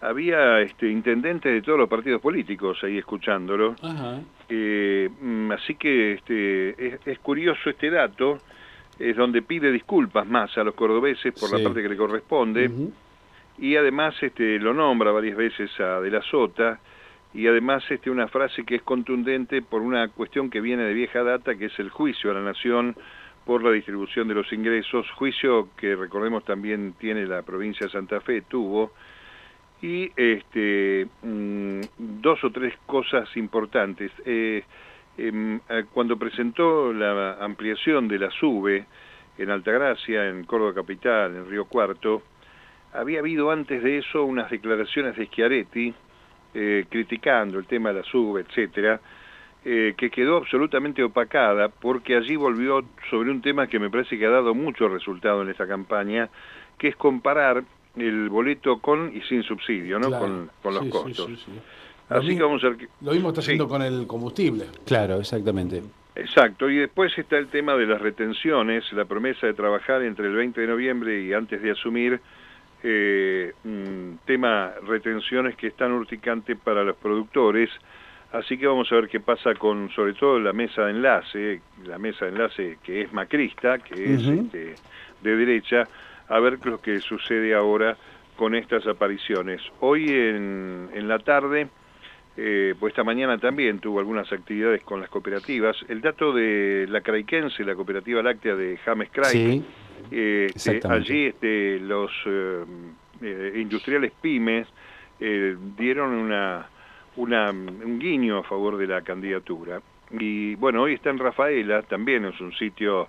había 0.00 0.60
este, 0.60 0.88
intendentes 0.90 1.52
de 1.52 1.62
todos 1.62 1.78
los 1.78 1.88
partidos 1.88 2.20
políticos 2.20 2.78
ahí 2.84 2.98
escuchándolo. 2.98 3.74
Ajá. 3.82 4.20
Eh, 4.48 5.08
mm, 5.20 5.52
así 5.52 5.74
que 5.74 6.12
este, 6.12 6.86
es, 6.86 7.00
es 7.06 7.18
curioso 7.20 7.70
este 7.70 7.90
dato, 7.90 8.38
es 8.98 9.16
donde 9.16 9.42
pide 9.42 9.72
disculpas 9.72 10.26
más 10.26 10.56
a 10.58 10.64
los 10.64 10.74
cordobeses 10.74 11.34
por 11.38 11.48
Sí. 11.50 11.56
la 11.56 11.62
parte 11.64 11.82
que 11.82 11.88
le 11.88 11.96
corresponde 11.96 12.70
y 13.58 13.76
además 13.76 14.14
este, 14.22 14.58
lo 14.58 14.72
nombra 14.74 15.12
varias 15.12 15.36
veces 15.36 15.70
a 15.80 16.00
De 16.00 16.10
la 16.10 16.22
Sota 16.22 16.78
y 17.34 17.46
además 17.46 17.82
este, 17.90 18.10
una 18.10 18.28
frase 18.28 18.64
que 18.64 18.76
es 18.76 18.82
contundente 18.82 19.60
por 19.62 19.82
una 19.82 20.08
cuestión 20.08 20.48
que 20.48 20.60
viene 20.62 20.84
de 20.84 20.94
vieja 20.94 21.22
data, 21.22 21.54
que 21.56 21.66
es 21.66 21.78
el 21.78 21.90
juicio 21.90 22.30
a 22.30 22.34
la 22.34 22.40
nación 22.42 22.96
por 23.46 23.62
la 23.62 23.70
distribución 23.70 24.26
de 24.26 24.34
los 24.34 24.52
ingresos, 24.52 25.08
juicio 25.12 25.68
que 25.76 25.94
recordemos 25.94 26.44
también 26.44 26.94
tiene 26.98 27.24
la 27.26 27.42
provincia 27.42 27.86
de 27.86 27.92
Santa 27.92 28.20
Fe, 28.20 28.42
tuvo, 28.42 28.90
y 29.80 30.10
este, 30.16 31.06
mm, 31.22 31.80
dos 31.96 32.42
o 32.42 32.50
tres 32.50 32.74
cosas 32.86 33.34
importantes. 33.36 34.10
Eh, 34.24 34.64
em, 35.16 35.60
eh, 35.68 35.84
cuando 35.94 36.18
presentó 36.18 36.92
la 36.92 37.36
ampliación 37.40 38.08
de 38.08 38.18
la 38.18 38.30
SUBE 38.32 38.84
en 39.38 39.50
Altagracia, 39.50 40.28
en 40.28 40.44
Córdoba 40.44 40.74
Capital, 40.74 41.36
en 41.36 41.48
Río 41.48 41.66
Cuarto, 41.66 42.22
había 42.94 43.20
habido 43.20 43.52
antes 43.52 43.80
de 43.80 43.98
eso 43.98 44.24
unas 44.24 44.50
declaraciones 44.50 45.16
de 45.16 45.26
Schiaretti 45.26 45.94
eh, 46.52 46.86
criticando 46.88 47.58
el 47.60 47.66
tema 47.66 47.90
de 47.90 48.00
la 48.00 48.04
SUBE, 48.04 48.40
etcétera, 48.40 49.00
eh, 49.68 49.94
que 49.96 50.10
quedó 50.10 50.36
absolutamente 50.36 51.02
opacada 51.02 51.68
porque 51.68 52.14
allí 52.16 52.36
volvió 52.36 52.84
sobre 53.10 53.32
un 53.32 53.42
tema 53.42 53.66
que 53.66 53.80
me 53.80 53.90
parece 53.90 54.16
que 54.16 54.24
ha 54.24 54.30
dado 54.30 54.54
mucho 54.54 54.88
resultado 54.88 55.42
en 55.42 55.48
esta 55.48 55.66
campaña, 55.66 56.28
que 56.78 56.86
es 56.86 56.94
comparar 56.96 57.64
el 57.96 58.28
boleto 58.28 58.78
con 58.78 59.10
y 59.12 59.22
sin 59.22 59.42
subsidio, 59.42 59.98
¿no? 59.98 60.06
Claro. 60.06 60.24
Con, 60.24 60.50
con 60.62 60.74
los 60.74 60.84
Sí, 60.84 60.90
costos. 60.90 61.26
sí, 61.26 61.36
sí. 61.46 61.52
Lo 62.08 62.16
Así 62.18 62.26
que 62.28 62.32
mismo- 62.34 62.46
vamos 62.46 62.62
a 62.64 62.68
ver 62.68 62.76
que- 62.76 62.88
Lo 63.00 63.10
mismo 63.12 63.28
está 63.30 63.40
Sí. 63.42 63.46
haciendo 63.46 63.66
con 63.68 63.82
el 63.82 64.06
combustible. 64.06 64.66
Claro, 64.86 65.16
exactamente. 65.18 65.82
Exacto, 66.14 66.70
y 66.70 66.76
después 66.76 67.12
está 67.18 67.36
el 67.36 67.48
tema 67.48 67.74
de 67.74 67.86
las 67.86 68.00
retenciones, 68.00 68.84
la 68.92 69.04
promesa 69.04 69.48
de 69.48 69.52
trabajar 69.54 70.02
entre 70.02 70.28
el 70.28 70.34
20 70.36 70.60
de 70.60 70.66
noviembre 70.68 71.20
y 71.22 71.32
antes 71.32 71.60
de 71.60 71.72
asumir, 71.72 72.20
eh, 72.84 73.52
mm, 73.64 74.24
tema 74.26 74.72
retenciones 74.86 75.56
que 75.56 75.66
es 75.66 75.74
tan 75.76 75.90
urticante 75.92 76.54
para 76.54 76.84
los 76.84 76.96
productores, 76.96 77.68
así 78.32 78.58
que 78.58 78.66
vamos 78.66 78.90
a 78.92 78.96
ver 78.96 79.08
qué 79.08 79.20
pasa 79.20 79.54
con 79.54 79.90
sobre 79.90 80.14
todo 80.14 80.38
la 80.38 80.52
mesa 80.52 80.84
de 80.84 80.90
enlace, 80.92 81.60
la 81.84 81.98
mesa 81.98 82.26
de 82.26 82.32
enlace 82.32 82.78
que 82.82 83.02
es 83.02 83.12
macrista, 83.12 83.78
que 83.78 84.14
es 84.14 84.22
este, 84.26 84.74
de 85.22 85.36
derecha, 85.36 85.84
a 86.28 86.40
ver 86.40 86.58
lo 86.64 86.80
que 86.80 87.00
sucede 87.00 87.54
ahora 87.54 87.96
con 88.36 88.54
estas 88.54 88.86
apariciones. 88.86 89.62
Hoy 89.80 90.08
en, 90.10 90.88
en 90.94 91.08
la 91.08 91.18
tarde... 91.18 91.68
Eh, 92.38 92.74
pues 92.78 92.90
esta 92.92 93.02
mañana 93.02 93.38
también 93.38 93.78
tuvo 93.78 93.98
algunas 93.98 94.30
actividades 94.30 94.82
con 94.82 95.00
las 95.00 95.08
cooperativas. 95.08 95.74
El 95.88 96.02
dato 96.02 96.34
de 96.34 96.84
la 96.86 97.00
Craiquense, 97.00 97.64
la 97.64 97.74
cooperativa 97.74 98.22
láctea 98.22 98.54
de 98.54 98.76
James 98.76 99.08
Craig, 99.10 99.30
Sí. 99.32 99.64
eh, 100.10 100.46
este, 100.54 100.80
allí 100.86 101.28
este, 101.28 101.80
los 101.80 102.10
eh, 102.26 102.62
eh, 103.22 103.52
industriales 103.56 104.12
pymes 104.20 104.68
eh, 105.18 105.56
dieron 105.78 106.10
una, 106.12 106.68
una, 107.16 107.50
un 107.50 107.98
guiño 107.98 108.38
a 108.38 108.42
favor 108.44 108.76
de 108.76 108.86
la 108.86 109.02
candidatura. 109.02 109.80
Y 110.10 110.54
bueno, 110.56 110.82
hoy 110.82 110.94
está 110.94 111.10
en 111.10 111.18
Rafaela, 111.18 111.82
también 111.82 112.24
es 112.26 112.40
un 112.40 112.52
sitio 112.54 113.08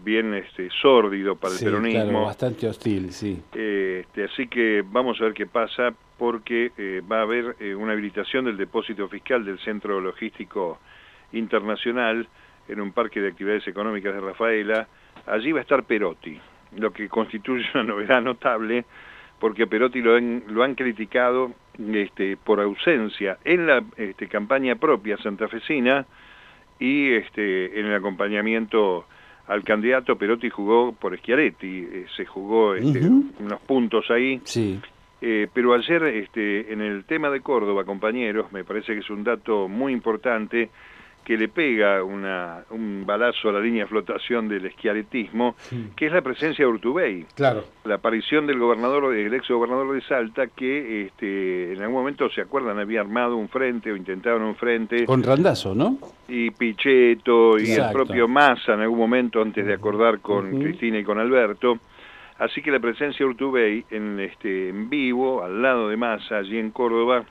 bien 0.00 0.32
este, 0.34 0.68
sórdido 0.80 1.34
para 1.34 1.52
el 1.54 1.58
Sí, 1.58 1.64
peronismo. 1.64 2.04
claro, 2.04 2.24
bastante 2.26 2.68
hostil, 2.68 3.12
sí. 3.12 3.42
Eh, 3.54 4.04
este, 4.06 4.24
así 4.24 4.46
que 4.46 4.84
vamos 4.86 5.20
a 5.20 5.24
ver 5.24 5.34
qué 5.34 5.46
pasa 5.46 5.92
porque 6.16 6.70
eh, 6.78 7.02
va 7.10 7.18
a 7.18 7.22
haber 7.22 7.56
eh, 7.58 7.74
una 7.74 7.92
habilitación 7.92 8.44
del 8.44 8.56
depósito 8.56 9.08
fiscal 9.08 9.44
del 9.44 9.58
Centro 9.58 10.00
Logístico 10.00 10.78
Internacional 11.32 12.28
en 12.68 12.80
un 12.80 12.92
parque 12.92 13.20
de 13.20 13.28
actividades 13.28 13.66
económicas 13.66 14.14
de 14.14 14.20
Rafaela. 14.20 14.86
Allí 15.26 15.52
va 15.52 15.60
a 15.60 15.62
estar 15.62 15.82
Perotti, 15.84 16.38
lo 16.76 16.92
que 16.92 17.08
constituye 17.08 17.64
una 17.74 17.82
novedad 17.94 18.22
notable 18.22 18.84
porque 19.38 19.66
Perotti 19.66 20.00
lo 20.00 20.16
han, 20.16 20.42
lo 20.48 20.62
han 20.62 20.74
criticado 20.74 21.52
este, 21.92 22.36
por 22.36 22.60
ausencia 22.60 23.38
en 23.44 23.66
la 23.66 23.84
este, 23.96 24.26
campaña 24.28 24.76
propia 24.76 25.16
santafesina 25.18 26.06
y 26.80 27.12
este, 27.12 27.78
en 27.78 27.86
el 27.86 27.94
acompañamiento 27.94 29.06
al 29.46 29.64
candidato 29.64 30.16
Perotti 30.16 30.50
jugó 30.50 30.92
por 30.92 31.16
Schiaretti, 31.18 31.78
eh, 31.90 32.06
se 32.16 32.26
jugó 32.26 32.74
este, 32.74 33.00
unos 33.00 33.60
puntos 33.66 34.10
ahí, 34.10 34.40
Sí. 34.44 34.78
eh, 35.22 35.48
pero 35.52 35.72
ayer 35.74 36.02
este, 36.04 36.72
en 36.72 36.82
el 36.82 37.04
tema 37.04 37.30
de 37.30 37.40
Córdoba, 37.40 37.84
compañeros, 37.84 38.52
me 38.52 38.64
parece 38.64 38.92
que 38.92 39.00
es 39.00 39.10
un 39.10 39.24
dato 39.24 39.66
muy 39.68 39.92
importante 39.92 40.68
que 41.28 41.36
le 41.36 41.48
pega 41.48 42.02
una, 42.02 42.64
un 42.70 43.04
balazo 43.04 43.50
a 43.50 43.52
la 43.52 43.60
línea 43.60 43.82
de 43.84 43.88
flotación 43.90 44.48
del 44.48 44.64
esquiaretismo, 44.64 45.56
que 45.94 46.06
es 46.06 46.12
la 46.14 46.22
presencia 46.22 46.64
de 46.64 46.70
Urtubey 46.70 47.26
Claro. 47.34 47.64
la 47.84 47.96
aparición 47.96 48.46
del 48.46 48.58
gobernador, 48.58 49.14
el 49.14 49.34
ex 49.34 49.46
gobernador 49.46 49.94
de 49.94 50.00
Salta, 50.08 50.46
que 50.46 51.02
este, 51.02 51.74
en 51.74 51.82
algún 51.82 51.96
momento, 51.98 52.30
¿se 52.30 52.40
acuerdan? 52.40 52.78
Había 52.78 53.02
armado 53.02 53.36
un 53.36 53.50
frente 53.50 53.92
o 53.92 53.96
intentaron 53.96 54.40
un 54.40 54.54
frente, 54.54 55.04
Con 55.04 55.22
Randazo, 55.22 55.74
¿no? 55.74 55.98
y 56.28 56.50
Pichetto 56.50 57.58
y 57.58 57.72
el 57.72 57.92
propio 57.92 58.26
Massa 58.26 58.72
en 58.72 58.80
algún 58.80 58.98
momento 58.98 59.42
antes 59.42 59.66
de 59.66 59.74
acordar 59.74 60.20
con. 60.20 60.58
Cristina 60.62 60.98
y 60.98 61.04
con 61.04 61.18
Alberto. 61.18 61.78
Así 62.38 62.62
que 62.62 62.70
la 62.70 62.80
presencia 62.80 63.18
de 63.18 63.24
Urtubey 63.26 63.84
en, 63.90 64.18
este, 64.18 64.70
en 64.70 64.88
vivo, 64.88 65.44
al 65.44 65.60
lado 65.60 65.90
de 65.90 65.98
Massa, 65.98 66.38
allí 66.38 66.56
en 66.56 66.70
Córdoba, 66.70 67.22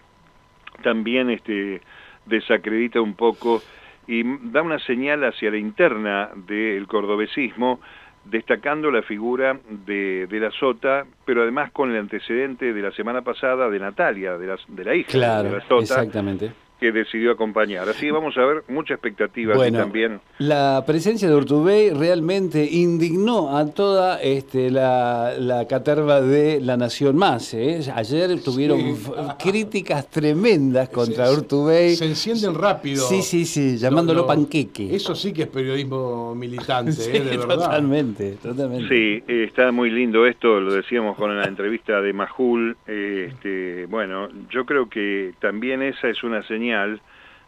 también 0.83 1.31
este, 1.31 1.81
desacredita 2.27 3.01
un 3.01 3.15
poco 3.15 3.63
y 4.07 4.23
da 4.51 4.61
una 4.61 4.79
señal 4.79 5.23
hacia 5.23 5.51
la 5.51 5.57
interna 5.57 6.29
del 6.35 6.87
cordobesismo, 6.87 7.79
destacando 8.25 8.91
la 8.91 9.01
figura 9.01 9.57
de, 9.85 10.27
de 10.27 10.39
la 10.39 10.51
Sota, 10.51 11.05
pero 11.25 11.43
además 11.43 11.71
con 11.71 11.91
el 11.91 11.97
antecedente 11.97 12.73
de 12.73 12.81
la 12.81 12.91
semana 12.91 13.21
pasada 13.21 13.69
de 13.69 13.79
Natalia, 13.79 14.37
de 14.37 14.47
la, 14.47 14.57
de 14.67 14.83
la 14.83 14.95
hija 14.95 15.07
de 15.07 15.17
Claro, 15.17 15.51
la 15.51 15.61
Sota, 15.61 15.81
exactamente. 15.81 16.51
Que 16.79 16.91
decidió 16.91 17.31
acompañar. 17.31 17.87
Así 17.89 18.05
que 18.07 18.11
vamos 18.11 18.37
a 18.37 18.45
ver 18.45 18.63
mucha 18.67 18.93
expectativa 18.93 19.55
Bueno, 19.55 19.79
también. 19.79 20.19
la 20.39 20.83
presencia 20.85 21.27
de 21.27 21.35
Urtubey 21.35 21.89
realmente 21.91 22.67
indignó 22.69 23.57
a 23.57 23.65
toda 23.67 24.21
este, 24.21 24.69
la, 24.71 25.33
la 25.39 25.67
caterva 25.67 26.21
de 26.21 26.59
La 26.61 26.77
Nación 26.77 27.17
Más. 27.17 27.53
¿eh? 27.53 27.79
Ayer 27.95 28.39
tuvieron 28.43 28.77
Sí. 28.79 29.11
críticas 29.39 30.07
tremendas 30.09 30.89
contra 30.89 31.27
Se- 31.27 31.33
Urtubey. 31.33 31.95
Se 31.95 32.05
encienden 32.05 32.53
rápido. 32.55 33.05
Sí, 33.07 33.21
sí, 33.21 33.45
sí, 33.45 33.77
llamándolo 33.77 34.17
Lo- 34.21 34.23
lo- 34.23 34.27
panqueque. 34.27 34.95
Eso 34.95 35.15
sí 35.15 35.33
que 35.33 35.43
es 35.43 35.47
periodismo 35.47 36.35
militante, 36.35 36.91
Sí, 36.93 37.09
¿eh? 37.11 37.19
de 37.21 37.37
verdad. 37.37 37.55
totalmente, 37.55 38.37
totalmente. 38.41 38.87
Sí, 38.87 39.23
está 39.27 39.71
muy 39.71 39.89
lindo 39.89 40.25
esto, 40.25 40.59
lo 40.59 40.73
decíamos 40.73 41.17
con 41.17 41.35
la 41.35 41.45
entrevista 41.45 42.01
de 42.01 42.13
Majul. 42.13 42.75
este, 42.87 43.85
bueno, 43.87 44.29
yo 44.49 44.65
creo 44.65 44.89
que 44.89 45.33
también 45.39 45.81
esa 45.81 46.09
es 46.09 46.23
una 46.23 46.45
señal, 46.47 46.66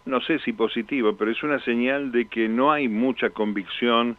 no 0.05 0.21
sé 0.21 0.39
si 0.39 0.53
positiva, 0.53 1.13
pero 1.17 1.31
es 1.31 1.43
una 1.43 1.59
señal 1.59 2.11
de 2.11 2.25
que 2.25 2.47
no 2.47 2.71
hay 2.71 2.87
mucha 2.87 3.29
convicción 3.29 4.17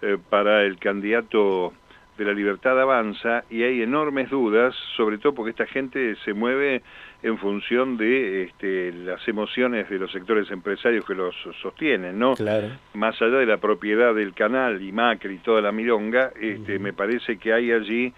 eh, 0.00 0.18
para 0.30 0.64
el 0.64 0.78
candidato 0.78 1.72
de 2.18 2.24
la 2.24 2.32
libertad 2.32 2.78
avanza 2.80 3.44
y 3.50 3.62
hay 3.62 3.82
enormes 3.82 4.30
dudas, 4.30 4.74
sobre 4.96 5.18
todo 5.18 5.34
porque 5.34 5.50
esta 5.50 5.66
gente 5.66 6.14
se 6.24 6.34
mueve 6.34 6.82
en 7.22 7.38
función 7.38 7.96
de 7.96 8.44
este, 8.44 8.92
las 8.92 9.26
emociones 9.28 9.88
de 9.88 9.98
los 9.98 10.12
sectores 10.12 10.50
empresarios 10.50 11.04
que 11.04 11.14
los 11.14 11.34
sostienen, 11.62 12.18
¿no? 12.18 12.34
Claro. 12.34 12.68
más 12.94 13.20
allá 13.22 13.38
de 13.38 13.46
la 13.46 13.58
propiedad 13.58 14.14
del 14.14 14.34
canal 14.34 14.82
y 14.82 14.92
Macri 14.92 15.34
y 15.34 15.38
toda 15.38 15.62
la 15.62 15.72
milonga, 15.72 16.32
este, 16.40 16.78
me 16.78 16.92
parece 16.92 17.38
que 17.38 17.52
hay 17.52 17.72
allí 17.72 18.12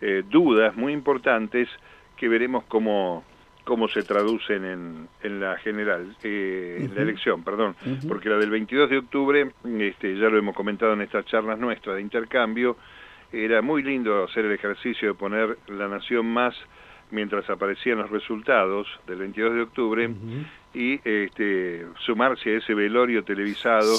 eh, 0.00 0.22
dudas 0.28 0.76
muy 0.76 0.92
importantes 0.92 1.68
que 2.16 2.28
veremos 2.28 2.64
cómo, 2.64 3.24
cómo 3.70 3.86
se 3.86 4.02
traducen 4.02 4.64
en, 4.64 5.08
en 5.22 5.38
la 5.38 5.56
general, 5.58 6.16
eh, 6.24 6.78
en 6.80 6.92
la 6.92 7.02
elección, 7.02 7.44
perdón, 7.44 7.76
porque 8.08 8.28
la 8.28 8.36
del 8.36 8.50
22 8.50 8.90
de 8.90 8.98
octubre, 8.98 9.52
este, 9.78 10.16
ya 10.16 10.28
lo 10.28 10.38
hemos 10.38 10.56
comentado 10.56 10.94
en 10.94 11.02
estas 11.02 11.24
charlas 11.26 11.56
nuestras 11.56 11.94
de 11.94 12.02
intercambio, 12.02 12.76
era 13.32 13.62
muy 13.62 13.84
lindo 13.84 14.24
hacer 14.24 14.46
el 14.46 14.50
ejercicio 14.50 15.06
de 15.06 15.14
poner 15.14 15.56
la 15.68 15.86
nación 15.86 16.26
más 16.26 16.56
mientras 17.12 17.48
aparecían 17.48 17.98
los 17.98 18.10
resultados 18.10 18.88
del 19.06 19.18
22 19.18 19.54
de 19.54 19.60
octubre 19.60 20.10
y 20.74 20.94
este, 21.08 21.86
sumarse 22.04 22.56
a 22.56 22.58
ese 22.58 22.74
velorio 22.74 23.22
televisado 23.22 23.98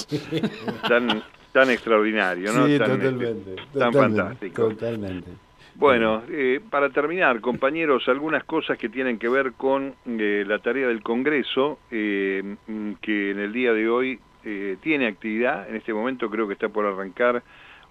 tan 0.86 1.22
tan 1.52 1.70
extraordinario, 1.70 2.52
¿no? 2.52 2.66
Sí, 2.66 2.78
tan, 2.78 2.98
totalmente. 2.98 3.50
este, 3.54 3.78
tan 3.78 3.92
totalmente, 3.92 4.22
fantástico. 4.22 4.68
Totalmente. 4.68 5.30
Bueno, 5.74 6.22
eh, 6.28 6.60
para 6.70 6.90
terminar, 6.90 7.40
compañeros, 7.40 8.06
algunas 8.08 8.44
cosas 8.44 8.76
que 8.78 8.88
tienen 8.88 9.18
que 9.18 9.28
ver 9.28 9.54
con 9.54 9.94
eh, 10.06 10.44
la 10.46 10.58
tarea 10.58 10.86
del 10.86 11.02
Congreso, 11.02 11.78
eh, 11.90 12.56
que 13.00 13.30
en 13.30 13.38
el 13.38 13.52
día 13.52 13.72
de 13.72 13.88
hoy 13.88 14.20
eh, 14.44 14.76
tiene 14.80 15.06
actividad. 15.06 15.68
En 15.68 15.76
este 15.76 15.94
momento 15.94 16.28
creo 16.28 16.48
que 16.48 16.54
está 16.54 16.68
por 16.68 16.84
arrancar 16.84 17.42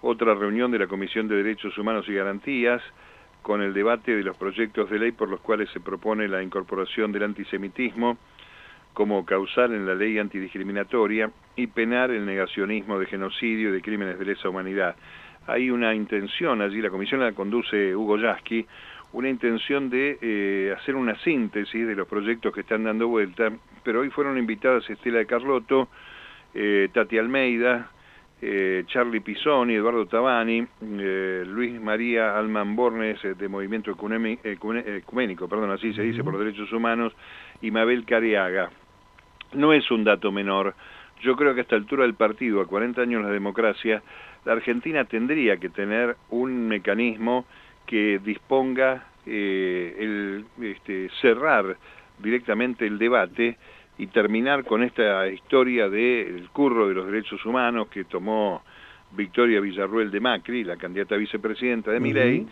otra 0.02 0.36
reunión 0.36 0.70
de 0.72 0.80
la 0.80 0.88
Comisión 0.88 1.28
de 1.28 1.38
Derechos 1.38 1.78
Humanos 1.78 2.06
y 2.10 2.14
Garantías 2.14 2.82
con 3.42 3.62
el 3.62 3.74
debate 3.74 4.16
de 4.16 4.24
los 4.24 4.36
proyectos 4.36 4.90
de 4.90 5.00
ley 5.00 5.12
por 5.12 5.30
los 5.30 5.40
cuales 5.40 5.70
se 5.72 5.80
propone 5.80 6.28
la 6.28 6.44
incorporación 6.44 7.12
del 7.12 7.24
antisemitismo 7.24 8.18
como 8.94 9.26
causal 9.26 9.74
en 9.74 9.86
la 9.86 9.96
ley 9.96 10.20
antidiscriminatoria 10.20 11.32
y 11.56 11.68
penar 11.68 12.12
el 12.12 12.26
negacionismo 12.26 13.00
de 13.00 13.06
genocidio 13.06 13.70
y 13.70 13.72
de 13.72 13.82
crímenes 13.82 14.20
de 14.20 14.26
lesa 14.26 14.50
humanidad. 14.50 14.96
Hay 15.48 15.70
una 15.72 15.94
intención 15.96 16.62
allí, 16.62 16.82
la 16.82 16.90
comisión 16.90 17.22
la 17.22 17.32
conduce 17.32 17.96
Hugo 17.96 18.18
Yasky, 18.18 18.66
una 19.14 19.30
intención 19.30 19.90
de 19.90 20.18
eh, 20.22 20.76
hacer 20.78 20.96
una 20.96 21.16
síntesis 21.20 21.86
de 21.86 21.96
los 21.96 22.08
proyectos 22.08 22.54
que 22.54 22.62
están 22.62 22.84
dando 22.84 23.08
vuelta, 23.08 23.52
pero 23.84 24.02
hoy 24.02 24.10
fueron 24.10 24.38
invitadas 24.38 24.90
Estela 24.90 25.18
de 25.18 25.26
Carlotto, 25.26 25.90
eh, 26.54 26.90
Tati 26.94 27.18
Almeida, 27.18 27.90
eh, 28.42 28.84
Charlie 28.88 29.20
Pisoni, 29.20 29.76
Eduardo 29.76 30.06
Tabani, 30.06 30.66
Luis 30.82 31.80
María 31.82 32.38
Alman 32.38 32.76
Bornes 32.76 33.20
de 33.22 33.48
Movimiento 33.48 33.92
Ecuménico, 33.92 35.48
perdón, 35.48 35.72
así 35.72 35.94
se 35.94 36.04
dice, 36.04 36.24
por 36.24 36.34
los 36.34 36.44
derechos 36.44 36.72
humanos, 36.72 37.14
y 37.62 37.70
Mabel 37.72 38.06
Cariaga. 38.06 38.70
No 39.54 39.74
es 39.74 39.92
un 39.92 40.04
dato 40.04 40.32
menor. 40.32 40.74
Yo 41.22 41.36
creo 41.36 41.54
que 41.54 41.60
a 41.60 41.64
esta 41.64 41.76
altura 41.76 42.04
del 42.04 42.16
partido, 42.16 42.62
a 42.62 42.66
40 42.66 43.02
años 43.02 43.22
de 43.22 43.28
la 43.28 43.34
democracia, 43.34 44.02
la 44.46 44.54
Argentina 44.54 45.06
tendría 45.06 45.58
que 45.58 45.70
tener 45.70 46.16
un 46.30 46.68
mecanismo 46.68 47.46
que 47.86 48.20
disponga 48.24 49.06
eh, 49.26 49.96
el 50.00 50.46
este, 50.64 51.10
cerrar 51.22 51.78
directamente 52.20 52.86
el 52.86 52.98
debate 52.98 53.58
y 53.98 54.08
terminar 54.08 54.64
con 54.64 54.84
esta 54.84 55.28
historia 55.28 55.90
del 55.90 56.50
curro 56.50 56.88
de 56.88 56.96
los 56.96 57.06
derechos 57.06 57.46
humanos 57.46 57.88
que 57.90 58.06
tomó 58.06 58.64
Victoria 59.14 59.60
Villarruel 59.60 60.10
de 60.10 60.20
Macri, 60.20 60.64
la 60.64 60.78
candidata 60.78 61.16
a 61.16 61.18
vicepresidenta 61.18 61.92
de 61.92 62.00
Miley, 62.00 62.48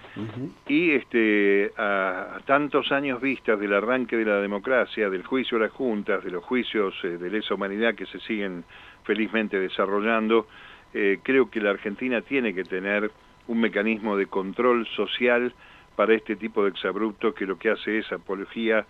y 0.67 0.91
este, 0.91 1.71
a, 1.77 2.39
tantos 2.45 2.91
años 2.91 3.21
vistas 3.21 3.59
del 3.59 3.73
arranque 3.73 4.17
de 4.17 4.25
la 4.25 4.41
democracia, 4.41 5.09
del 5.09 5.23
juicio 5.23 5.57
a 5.57 5.61
las 5.61 5.71
juntas, 5.71 6.23
de 6.23 6.31
los 6.31 6.43
juicios 6.43 6.93
eh, 7.03 7.17
de 7.17 7.29
lesa 7.29 7.53
humanidad 7.53 7.95
que 7.95 8.05
se 8.07 8.19
siguen 8.19 8.65
felizmente 9.03 9.57
desarrollando, 9.57 10.47
eh, 10.93 11.19
creo 11.23 11.49
que 11.49 11.61
la 11.61 11.71
Argentina 11.71 12.21
tiene 12.21 12.53
que 12.53 12.63
tener 12.63 13.11
un 13.47 13.59
mecanismo 13.59 14.15
de 14.17 14.27
control 14.27 14.87
social 14.95 15.53
para 15.95 16.13
este 16.13 16.35
tipo 16.35 16.63
de 16.63 16.69
exabruptos 16.69 17.33
que 17.33 17.45
lo 17.45 17.57
que 17.57 17.71
hace 17.71 17.99
es 17.99 18.11
apología 18.11 18.85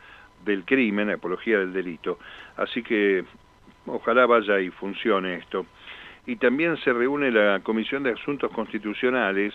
del 0.45 0.63
crimen, 0.65 1.09
apología 1.09 1.59
del 1.59 1.73
delito. 1.73 2.19
Así 2.57 2.83
que 2.83 3.23
ojalá 3.85 4.25
vaya 4.25 4.59
y 4.59 4.69
funcione 4.69 5.35
esto 5.35 5.65
y 6.29 6.35
también 6.35 6.77
se 6.77 6.93
reúne 6.93 7.31
la 7.31 7.59
Comisión 7.61 8.03
de 8.03 8.11
Asuntos 8.11 8.51
Constitucionales 8.51 9.51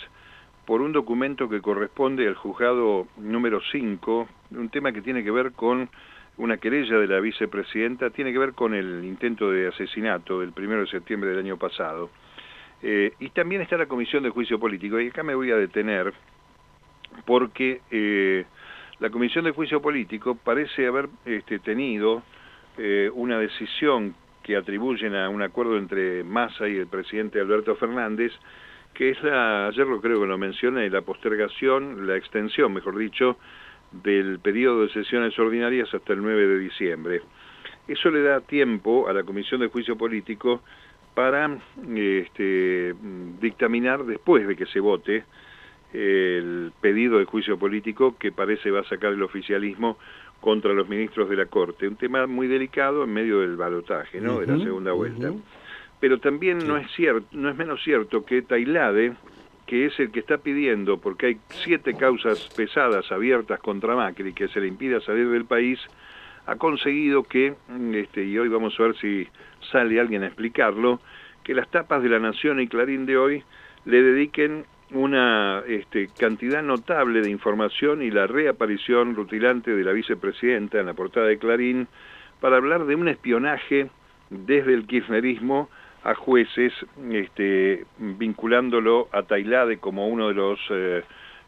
por 0.67 0.81
un 0.81 0.91
documento 0.91 1.49
que 1.49 1.61
corresponde 1.61 2.27
al 2.27 2.35
juzgado 2.35 3.07
número 3.17 3.61
5, 3.71 4.29
un 4.51 4.69
tema 4.71 4.91
que 4.91 5.01
tiene 5.01 5.23
que 5.23 5.31
ver 5.31 5.53
con 5.53 5.89
una 6.37 6.57
querella 6.57 6.99
de 6.99 7.07
la 7.07 7.21
vicepresidenta, 7.21 8.11
tiene 8.11 8.33
que 8.33 8.41
ver 8.41 8.55
con 8.55 8.75
el 8.75 9.05
intento 9.05 9.53
de 9.53 9.69
asesinato 9.69 10.41
del 10.41 10.53
1 10.57 10.81
de 10.81 10.87
septiembre 10.89 11.31
del 11.31 11.39
año 11.39 11.59
pasado. 11.59 12.11
Eh, 12.83 13.13
y 13.19 13.31
también 13.31 13.63
está 13.63 13.77
la 13.77 13.87
Comisión 13.87 14.23
de 14.23 14.31
Juicio 14.31 14.59
Político, 14.59 15.01
y 15.01 15.09
acá 15.09 15.23
me 15.23 15.35
voy 15.35 15.51
a 15.51 15.57
detener 15.57 16.13
porque 17.25 17.81
eh, 17.91 18.45
la 19.01 19.11
Comisión 19.11 19.45
de 19.45 19.53
Juicio 19.53 19.81
Político 19.81 20.35
parece 20.35 20.87
haber 20.87 21.09
este, 21.25 21.59
tenido 21.59 22.23
eh, 22.77 23.11
una 23.15 23.39
decisión 23.39 24.15
que 24.43 24.57
atribuyen 24.57 25.15
a 25.15 25.29
un 25.29 25.43
acuerdo 25.43 25.79
entre 25.79 26.23
Massa 26.25 26.69
y 26.69 26.77
el 26.77 26.87
presidente 26.87 27.41
Alberto 27.41 27.77
Fernández, 27.77 28.33
que 28.93 29.11
es 29.11 29.23
la, 29.23 29.69
ayer 29.69 29.87
lo 29.87 30.01
creo 30.01 30.21
que 30.21 30.27
lo 30.27 30.39
mencioné, 30.39 30.91
la 30.91 31.01
postergación, 31.01 32.07
la 32.07 32.17
extensión, 32.17 32.73
mejor 32.73 32.99
dicho, 32.99 33.39
del 33.91 34.39
periodo 34.41 34.83
de 34.83 34.93
sesiones 34.93 35.39
ordinarias 35.39 35.93
hasta 35.95 36.13
el 36.13 36.23
9 36.23 36.47
de 36.47 36.59
diciembre. 36.59 37.23
Eso 37.89 38.11
le 38.11 38.23
da 38.23 38.41
tiempo 38.41 39.09
a 39.09 39.13
la 39.13 39.25
Comisión 39.25 39.61
de 39.61 39.69
Juicio 39.69 39.97
Político 39.97 40.63
para 41.15 41.59
este, 41.97 42.95
dictaminar 43.41 44.05
después 44.05 44.47
de 44.47 44.57
que 44.57 44.67
se 44.67 44.81
vote 44.81 45.25
el 45.93 46.73
pedido 46.81 47.19
de 47.19 47.25
juicio 47.25 47.57
político 47.57 48.17
que 48.19 48.33
parece 48.33 48.71
va 48.71 48.81
a 48.81 48.85
sacar 48.85 49.13
el 49.13 49.23
oficialismo 49.23 49.97
contra 50.41 50.75
los 50.75 50.89
ministros 50.89 51.31
de 51.31 51.37
la 51.37 51.47
Corte. 51.47 51.89
Un 51.89 51.97
tema 51.97 52.27
muy 52.27 52.49
delicado 52.49 53.05
en 53.05 53.13
medio 53.13 53.41
del 53.41 53.57
balotaje, 53.57 54.21
¿no? 54.21 54.41
de 54.41 54.47
la 54.47 54.59
segunda 54.63 54.93
vuelta. 54.93 55.33
Pero 56.01 56.19
también 56.19 56.59
no 56.67 56.77
es 56.77 56.91
cierto, 56.91 57.27
no 57.33 57.49
es 57.49 57.57
menos 57.57 57.83
cierto 57.83 58.27
que 58.27 58.43
Tailade, 58.43 59.15
que 59.67 59.87
es 59.87 59.99
el 59.99 60.11
que 60.11 60.21
está 60.21 60.39
pidiendo, 60.39 60.99
porque 60.99 61.27
hay 61.27 61.37
siete 61.49 61.95
causas 61.95 62.51
pesadas 62.55 63.11
abiertas 63.11 63.61
contra 63.61 63.97
Macri, 63.97 64.35
que 64.35 64.49
se 64.49 64.61
le 64.61 64.67
impida 64.67 65.01
salir 65.01 65.29
del 65.31 65.47
país, 65.47 65.79
ha 66.47 66.57
conseguido 66.57 67.23
que, 67.23 67.55
este, 67.95 68.25
y 68.25 68.39
hoy 68.39 68.49
vamos 68.49 68.79
a 68.79 68.85
ver 68.85 68.97
si 68.97 69.27
sale 69.73 70.01
alguien 70.01 70.23
a 70.23 70.27
explicarlo, 70.27 71.01
que 71.43 71.55
las 71.55 71.71
tapas 71.71 72.03
de 72.03 72.09
La 72.09 72.19
Nación 72.19 72.61
y 72.61 72.69
Clarín 72.69 73.07
de 73.07 73.17
hoy 73.17 73.43
le 73.85 74.03
dediquen 74.03 74.65
una 74.91 75.63
este, 75.67 76.09
cantidad 76.19 76.63
notable 76.63 77.21
de 77.21 77.31
información 77.31 78.03
y 78.03 78.11
la 78.11 78.27
reaparición 78.27 79.15
rutilante 79.15 79.75
de 79.75 79.85
la 79.85 79.93
vicepresidenta 79.93 80.79
en 80.79 80.87
la 80.87 80.95
portada 80.95 81.27
de 81.27 81.39
Clarín 81.39 81.89
para 82.41 82.57
hablar 82.57 82.85
de 82.85 82.95
un 82.95 83.09
espionaje 83.09 83.91
desde 84.31 84.75
el 84.75 84.87
kirchnerismo 84.87 85.69
a 86.03 86.15
jueces, 86.15 86.73
este, 87.11 87.85
vinculándolo 87.99 89.09
a 89.13 89.23
Tailade 89.23 89.79
como 89.79 90.09
uno 90.09 90.29
de 90.29 90.35
los 90.35 90.61
eh, 90.71 91.03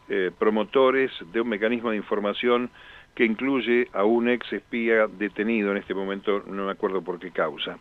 eh, 0.09 0.31
promotores 0.37 1.11
de 1.31 1.41
un 1.41 1.49
mecanismo 1.49 1.91
de 1.91 1.97
información 1.97 2.71
que 3.17 3.25
incluye 3.25 3.87
a 3.93 4.03
un 4.03 4.29
ex 4.29 4.53
espía 4.53 5.07
detenido 5.07 5.71
en 5.71 5.77
este 5.77 5.95
momento, 5.95 6.43
no 6.45 6.65
me 6.65 6.71
acuerdo 6.71 7.01
por 7.01 7.17
qué 7.17 7.31
causa. 7.31 7.79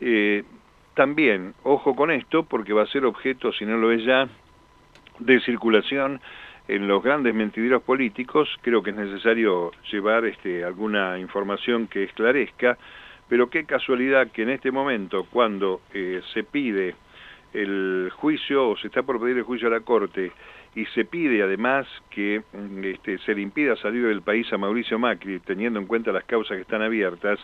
Eh, 0.00 0.44
también, 0.94 1.52
ojo 1.62 1.94
con 1.94 2.10
esto, 2.10 2.44
porque 2.44 2.72
va 2.72 2.84
a 2.84 2.86
ser 2.86 3.04
objeto, 3.04 3.52
si 3.52 3.66
no 3.66 3.76
lo 3.76 3.92
es 3.92 4.02
ya, 4.02 4.26
de 5.18 5.40
circulación 5.40 6.22
en 6.68 6.88
los 6.88 7.02
grandes 7.02 7.34
mentideros 7.34 7.82
políticos, 7.82 8.48
creo 8.62 8.82
que 8.82 8.90
es 8.90 8.96
necesario 8.96 9.72
llevar 9.90 10.24
este, 10.24 10.64
alguna 10.64 11.18
información 11.18 11.86
que 11.86 12.04
esclarezca, 12.04 12.78
pero 13.28 13.50
qué 13.50 13.66
casualidad 13.66 14.28
que 14.28 14.40
en 14.40 14.48
este 14.48 14.70
momento, 14.70 15.26
cuando 15.30 15.82
eh, 15.92 16.22
se 16.32 16.44
pide 16.44 16.94
el 17.52 18.10
juicio 18.16 18.70
o 18.70 18.76
se 18.78 18.86
está 18.86 19.02
por 19.02 19.20
pedir 19.20 19.36
el 19.36 19.42
juicio 19.42 19.68
a 19.68 19.72
la 19.72 19.80
Corte 19.80 20.32
y 20.74 20.86
se 20.86 21.04
pide 21.04 21.42
además 21.42 21.86
que 22.10 22.42
mm, 22.52 22.84
este, 22.84 23.18
se 23.18 23.34
le 23.34 23.42
impida 23.42 23.76
salir 23.76 24.06
del 24.06 24.22
país 24.22 24.50
a 24.52 24.58
Mauricio 24.58 24.98
Macri, 24.98 25.40
teniendo 25.40 25.78
en 25.78 25.86
cuenta 25.86 26.12
las 26.12 26.24
causas 26.24 26.56
que 26.56 26.62
están 26.62 26.82
abiertas, 26.82 27.38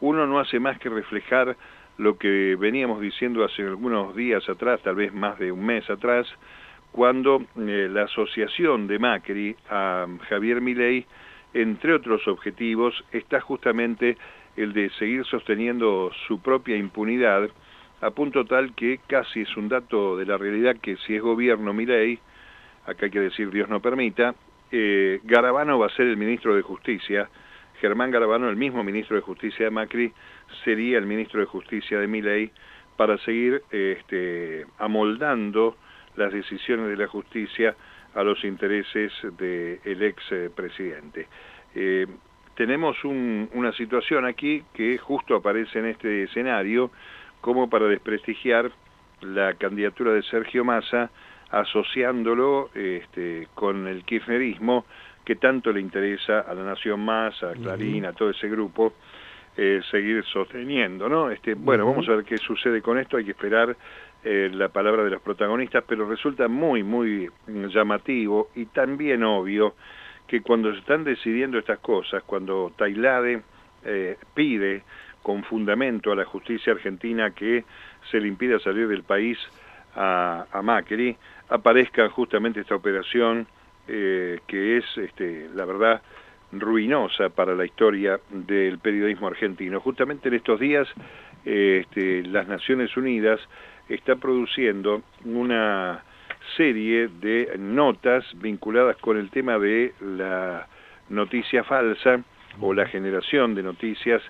uno 0.00 0.26
no 0.26 0.38
hace 0.38 0.60
más 0.60 0.78
que 0.78 0.88
reflejar 0.88 1.56
lo 1.98 2.16
que 2.16 2.56
veníamos 2.58 3.00
diciendo 3.00 3.44
hace 3.44 3.62
algunos 3.62 4.16
días 4.16 4.48
atrás, 4.48 4.80
tal 4.82 4.94
vez 4.94 5.12
más 5.12 5.38
de 5.38 5.52
un 5.52 5.64
mes 5.64 5.88
atrás, 5.90 6.26
cuando 6.92 7.44
eh, 7.58 7.88
la 7.90 8.04
asociación 8.04 8.86
de 8.86 8.98
Macri 8.98 9.56
a 9.68 10.06
Javier 10.28 10.60
Milei, 10.60 11.06
entre 11.52 11.92
otros 11.94 12.26
objetivos, 12.26 13.04
está 13.12 13.40
justamente 13.40 14.16
el 14.56 14.72
de 14.72 14.90
seguir 14.90 15.24
sosteniendo 15.26 16.10
su 16.26 16.40
propia 16.40 16.76
impunidad, 16.76 17.48
a 18.00 18.10
punto 18.10 18.44
tal 18.44 18.74
que 18.74 19.00
casi 19.06 19.42
es 19.42 19.56
un 19.56 19.68
dato 19.68 20.16
de 20.16 20.24
la 20.24 20.38
realidad 20.38 20.76
que 20.80 20.96
si 20.96 21.16
es 21.16 21.22
gobierno 21.22 21.74
Milei, 21.74 22.18
acá 22.86 23.06
hay 23.06 23.10
que 23.10 23.20
decir 23.20 23.50
Dios 23.50 23.68
no 23.68 23.80
permita, 23.80 24.34
eh, 24.72 25.20
Garabano 25.24 25.78
va 25.78 25.86
a 25.86 25.90
ser 25.90 26.06
el 26.06 26.16
ministro 26.16 26.54
de 26.54 26.62
Justicia, 26.62 27.28
Germán 27.80 28.10
Garabano, 28.10 28.48
el 28.48 28.56
mismo 28.56 28.84
ministro 28.84 29.16
de 29.16 29.22
Justicia 29.22 29.64
de 29.64 29.70
Macri, 29.70 30.12
sería 30.64 30.98
el 30.98 31.06
ministro 31.06 31.40
de 31.40 31.46
Justicia 31.46 31.98
de 31.98 32.06
Milei 32.06 32.50
para 32.96 33.16
seguir 33.18 33.62
este, 33.70 34.66
amoldando 34.78 35.76
las 36.16 36.32
decisiones 36.32 36.88
de 36.88 36.96
la 36.96 37.08
justicia 37.08 37.74
a 38.14 38.22
los 38.22 38.44
intereses 38.44 39.12
del 39.38 40.02
ex 40.02 40.22
eh, 40.32 40.50
presidente. 40.54 41.26
Eh, 41.74 42.06
tenemos 42.56 43.02
una 43.04 43.72
situación 43.72 44.26
aquí 44.26 44.62
que 44.74 44.98
justo 44.98 45.36
aparece 45.36 45.78
en 45.78 45.86
este 45.86 46.24
escenario 46.24 46.90
como 47.40 47.70
para 47.70 47.86
desprestigiar 47.86 48.70
la 49.22 49.54
candidatura 49.54 50.12
de 50.12 50.22
Sergio 50.24 50.62
Massa 50.62 51.10
asociándolo 51.50 52.70
este, 52.74 53.48
con 53.54 53.86
el 53.86 54.04
kirchnerismo 54.04 54.84
que 55.24 55.36
tanto 55.36 55.72
le 55.72 55.80
interesa 55.80 56.40
a 56.40 56.54
la 56.54 56.64
Nación 56.64 57.00
Más, 57.04 57.42
a 57.42 57.52
Clarín, 57.52 58.04
a 58.06 58.12
todo 58.12 58.30
ese 58.30 58.48
grupo, 58.48 58.94
eh, 59.56 59.80
seguir 59.90 60.24
sosteniendo, 60.24 61.08
¿no? 61.08 61.30
Este, 61.30 61.54
bueno, 61.54 61.86
vamos 61.86 62.08
a 62.08 62.16
ver 62.16 62.24
qué 62.24 62.38
sucede 62.38 62.80
con 62.80 62.98
esto, 62.98 63.16
hay 63.16 63.24
que 63.24 63.32
esperar 63.32 63.76
eh, 64.24 64.50
la 64.52 64.68
palabra 64.68 65.04
de 65.04 65.10
los 65.10 65.22
protagonistas, 65.22 65.84
pero 65.86 66.08
resulta 66.08 66.48
muy, 66.48 66.82
muy 66.82 67.28
llamativo 67.46 68.50
y 68.54 68.66
también 68.66 69.22
obvio 69.24 69.74
que 70.26 70.40
cuando 70.42 70.72
se 70.72 70.78
están 70.78 71.04
decidiendo 71.04 71.58
estas 71.58 71.80
cosas, 71.80 72.22
cuando 72.24 72.72
Tailade 72.76 73.42
eh, 73.84 74.16
pide 74.34 74.82
con 75.22 75.42
fundamento 75.44 76.12
a 76.12 76.16
la 76.16 76.24
justicia 76.24 76.72
argentina 76.72 77.32
que 77.32 77.64
se 78.10 78.20
le 78.20 78.28
impida 78.28 78.58
salir 78.60 78.88
del 78.88 79.02
país 79.02 79.38
a, 79.96 80.46
a 80.52 80.62
Macri, 80.62 81.16
aparezca 81.50 82.08
justamente 82.08 82.60
esta 82.60 82.74
operación 82.74 83.46
eh, 83.88 84.40
que 84.46 84.78
es, 84.78 84.84
este, 84.96 85.48
la 85.54 85.64
verdad, 85.64 86.00
ruinosa 86.52 87.28
para 87.28 87.54
la 87.54 87.64
historia 87.64 88.20
del 88.30 88.78
periodismo 88.78 89.26
argentino. 89.26 89.80
Justamente 89.80 90.28
en 90.28 90.34
estos 90.34 90.58
días, 90.58 90.88
eh, 91.44 91.82
este, 91.82 92.22
las 92.22 92.48
Naciones 92.48 92.96
Unidas 92.96 93.40
está 93.88 94.16
produciendo 94.16 95.02
una 95.24 96.04
serie 96.56 97.08
de 97.08 97.56
notas 97.58 98.24
vinculadas 98.40 98.96
con 98.96 99.16
el 99.18 99.30
tema 99.30 99.58
de 99.58 99.92
la 100.00 100.66
noticia 101.08 101.64
falsa 101.64 102.22
o 102.60 102.72
la 102.72 102.86
generación 102.86 103.54
de 103.54 103.62
noticias 103.62 104.22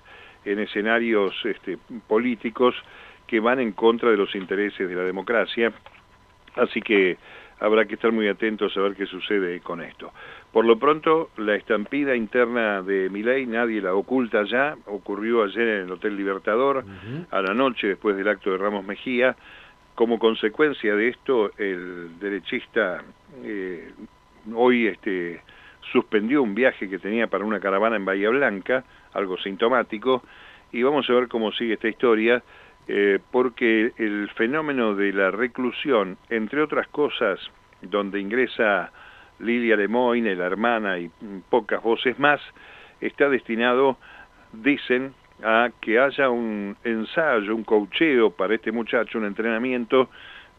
en 0.45 0.59
escenarios 0.59 1.33
este, 1.45 1.77
políticos 2.07 2.75
que 3.27 3.39
van 3.39 3.59
en 3.59 3.71
contra 3.71 4.09
de 4.09 4.17
los 4.17 4.35
intereses 4.35 4.89
de 4.89 4.95
la 4.95 5.03
democracia. 5.03 5.71
Así 6.55 6.81
que 6.81 7.17
habrá 7.59 7.85
que 7.85 7.93
estar 7.93 8.11
muy 8.11 8.27
atentos 8.27 8.75
a 8.75 8.81
ver 8.81 8.95
qué 8.95 9.05
sucede 9.05 9.59
con 9.61 9.81
esto. 9.81 10.11
Por 10.51 10.65
lo 10.65 10.77
pronto, 10.77 11.29
la 11.37 11.55
estampida 11.55 12.15
interna 12.15 12.81
de 12.81 13.09
Milei 13.09 13.45
nadie 13.45 13.81
la 13.81 13.93
oculta 13.93 14.43
ya, 14.43 14.75
ocurrió 14.87 15.43
ayer 15.43 15.67
en 15.67 15.85
el 15.85 15.91
Hotel 15.91 16.17
Libertador, 16.17 16.83
a 17.29 17.41
la 17.41 17.53
noche 17.53 17.87
después 17.87 18.17
del 18.17 18.27
acto 18.27 18.51
de 18.51 18.57
Ramos 18.57 18.83
Mejía. 18.83 19.35
Como 19.95 20.19
consecuencia 20.19 20.95
de 20.95 21.09
esto, 21.09 21.51
el 21.57 22.19
derechista 22.19 23.03
eh, 23.43 23.91
hoy 24.53 24.87
este, 24.87 25.41
suspendió 25.91 26.41
un 26.41 26.55
viaje 26.55 26.89
que 26.89 26.97
tenía 26.97 27.27
para 27.27 27.45
una 27.45 27.59
caravana 27.59 27.95
en 27.95 28.05
Bahía 28.05 28.29
Blanca, 28.29 28.83
algo 29.13 29.37
sintomático, 29.37 30.23
y 30.71 30.81
vamos 30.83 31.09
a 31.09 31.13
ver 31.13 31.27
cómo 31.27 31.51
sigue 31.51 31.73
esta 31.73 31.89
historia, 31.89 32.41
eh, 32.87 33.19
porque 33.31 33.93
el 33.97 34.29
fenómeno 34.35 34.95
de 34.95 35.13
la 35.13 35.31
reclusión, 35.31 36.17
entre 36.29 36.61
otras 36.61 36.87
cosas, 36.87 37.39
donde 37.81 38.19
ingresa 38.19 38.91
Lilia 39.39 39.75
Lemoyne, 39.75 40.35
la 40.35 40.45
hermana 40.45 40.99
y 40.99 41.09
pocas 41.49 41.81
voces 41.81 42.17
más, 42.19 42.41
está 42.99 43.29
destinado, 43.29 43.97
dicen, 44.53 45.13
a 45.43 45.69
que 45.81 45.99
haya 45.99 46.29
un 46.29 46.75
ensayo, 46.83 47.55
un 47.55 47.63
cocheo 47.63 48.29
para 48.29 48.55
este 48.55 48.71
muchacho, 48.71 49.17
un 49.17 49.25
entrenamiento, 49.25 50.09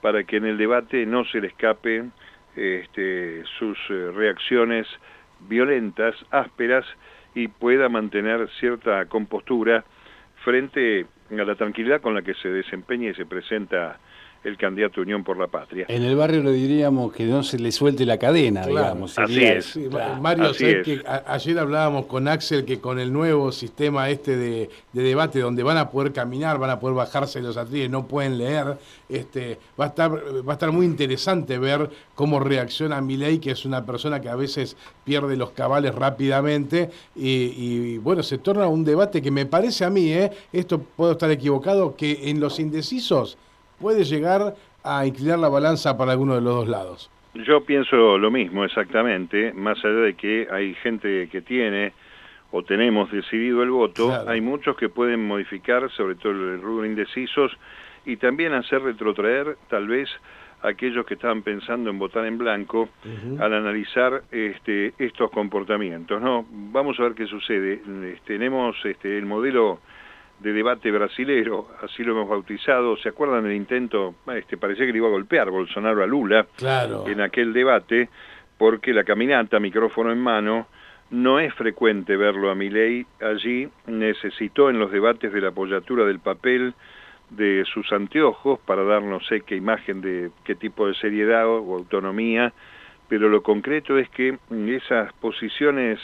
para 0.00 0.24
que 0.24 0.38
en 0.38 0.46
el 0.46 0.58
debate 0.58 1.06
no 1.06 1.24
se 1.24 1.40
le 1.40 1.48
escape 1.48 2.04
este, 2.56 3.44
sus 3.58 3.78
eh, 3.88 4.10
reacciones 4.12 4.86
violentas, 5.48 6.14
ásperas, 6.30 6.84
y 7.34 7.48
pueda 7.48 7.88
mantener 7.88 8.48
cierta 8.60 9.06
compostura 9.06 9.84
frente 10.44 11.06
la 11.36 11.54
tranquilidad 11.54 12.00
con 12.00 12.14
la 12.14 12.22
que 12.22 12.34
se 12.34 12.48
desempeña 12.48 13.10
y 13.10 13.14
se 13.14 13.26
presenta 13.26 13.98
el 14.44 14.56
candidato 14.56 15.00
Unión 15.00 15.22
por 15.22 15.36
la 15.36 15.46
Patria. 15.46 15.86
En 15.88 16.02
el 16.02 16.16
barrio 16.16 16.42
le 16.42 16.52
diríamos 16.52 17.12
que 17.12 17.24
no 17.24 17.42
se 17.42 17.58
le 17.58 17.70
suelte 17.70 18.04
la 18.04 18.18
cadena, 18.18 18.66
digamos. 18.66 19.18
Así 19.18 19.44
es. 19.44 19.78
Mario, 20.20 20.52
Que 20.52 21.02
ayer 21.26 21.58
hablábamos 21.58 22.06
con 22.06 22.26
Axel 22.26 22.64
que 22.64 22.80
con 22.80 22.98
el 22.98 23.12
nuevo 23.12 23.52
sistema 23.52 24.10
este 24.10 24.36
de, 24.36 24.70
debate 24.92 25.38
donde 25.40 25.62
van 25.62 25.76
a 25.76 25.90
poder 25.90 26.12
caminar, 26.12 26.58
van 26.58 26.70
a 26.70 26.80
poder 26.80 26.96
bajarse 26.96 27.40
los 27.40 27.56
atriles, 27.56 27.88
no 27.88 28.08
pueden 28.08 28.38
leer, 28.38 28.78
este, 29.08 29.58
va 29.78 29.86
a 29.86 29.88
estar, 29.88 30.12
va 30.12 30.52
a 30.52 30.54
estar 30.54 30.72
muy 30.72 30.86
interesante 30.86 31.58
ver 31.58 31.90
cómo 32.14 32.40
reacciona 32.40 33.00
Milei, 33.00 33.38
que 33.38 33.52
es 33.52 33.64
una 33.64 33.86
persona 33.86 34.20
que 34.20 34.28
a 34.28 34.36
veces 34.36 34.76
pierde 35.04 35.36
los 35.36 35.50
cabales 35.50 35.94
rápidamente, 35.94 36.90
y, 37.14 37.98
bueno, 37.98 38.22
se 38.22 38.38
torna 38.38 38.66
un 38.66 38.84
debate 38.84 39.22
que 39.22 39.30
me 39.30 39.46
parece 39.46 39.84
a 39.84 39.90
mí, 39.90 40.12
¿eh? 40.12 40.30
esto 40.52 40.80
puedo 40.80 41.12
estar 41.12 41.30
equivocado, 41.30 41.94
que 41.96 42.30
en 42.30 42.40
los 42.40 42.58
indecisos 42.58 43.38
puede 43.82 44.04
llegar 44.04 44.54
a 44.84 45.04
inclinar 45.04 45.40
la 45.40 45.48
balanza 45.48 45.98
para 45.98 46.12
alguno 46.12 46.36
de 46.36 46.40
los 46.40 46.54
dos 46.54 46.68
lados. 46.68 47.10
Yo 47.34 47.64
pienso 47.64 48.16
lo 48.16 48.30
mismo 48.30 48.64
exactamente, 48.64 49.52
más 49.52 49.78
allá 49.84 49.94
de 49.94 50.14
que 50.14 50.46
hay 50.50 50.74
gente 50.74 51.28
que 51.30 51.42
tiene 51.42 51.92
o 52.52 52.62
tenemos 52.62 53.10
decidido 53.10 53.62
el 53.62 53.70
voto, 53.70 54.28
hay 54.28 54.40
muchos 54.40 54.76
que 54.76 54.88
pueden 54.88 55.26
modificar, 55.26 55.90
sobre 55.90 56.14
todo 56.14 56.32
el 56.32 56.60
rubro 56.60 56.86
indecisos, 56.86 57.50
y 58.04 58.16
también 58.16 58.52
hacer 58.52 58.82
retrotraer 58.82 59.56
tal 59.68 59.88
vez 59.88 60.08
aquellos 60.62 61.04
que 61.06 61.14
estaban 61.14 61.42
pensando 61.42 61.90
en 61.90 61.98
votar 61.98 62.26
en 62.26 62.38
blanco 62.38 62.90
al 63.40 63.54
analizar 63.54 64.22
este, 64.30 64.92
estos 64.98 65.30
comportamientos. 65.30 66.20
No, 66.20 66.44
vamos 66.50 67.00
a 67.00 67.04
ver 67.04 67.14
qué 67.14 67.26
sucede. 67.26 67.80
tenemos 68.26 68.76
este, 68.84 69.16
el 69.18 69.26
modelo 69.26 69.80
de 70.42 70.52
debate 70.52 70.90
brasilero, 70.90 71.68
así 71.82 72.02
lo 72.02 72.12
hemos 72.12 72.28
bautizado. 72.28 72.96
¿Se 72.96 73.08
acuerdan 73.08 73.44
del 73.44 73.54
intento? 73.54 74.16
Este, 74.34 74.56
parecía 74.56 74.86
que 74.86 74.92
le 74.92 74.98
iba 74.98 75.06
a 75.06 75.12
golpear 75.12 75.50
Bolsonaro 75.50 76.02
a 76.02 76.06
Lula 76.06 76.46
en 77.06 77.20
aquel 77.20 77.52
debate, 77.52 78.08
porque 78.58 78.92
la 78.92 79.04
caminata, 79.04 79.60
micrófono 79.60 80.10
en 80.10 80.18
mano, 80.18 80.66
no 81.10 81.38
es 81.38 81.54
frecuente 81.54 82.16
verlo 82.16 82.50
a 82.50 82.54
Milei 82.54 83.06
allí. 83.20 83.68
Necesitó 83.86 84.68
en 84.68 84.78
los 84.78 84.90
debates 84.90 85.32
de 85.32 85.40
la 85.40 85.48
apoyatura 85.48 86.04
del 86.04 86.18
papel 86.18 86.74
de 87.30 87.64
sus 87.72 87.90
anteojos 87.92 88.58
para 88.60 88.82
dar 88.82 89.02
no 89.02 89.20
sé 89.20 89.42
qué 89.42 89.56
imagen 89.56 90.00
de 90.00 90.30
qué 90.44 90.54
tipo 90.54 90.86
de 90.86 90.94
seriedad 90.94 91.46
o, 91.46 91.74
autonomía, 91.76 92.52
pero 93.08 93.28
lo 93.28 93.42
concreto 93.42 93.96
es 93.96 94.08
que 94.10 94.38
esas 94.50 95.12
posiciones 95.14 95.98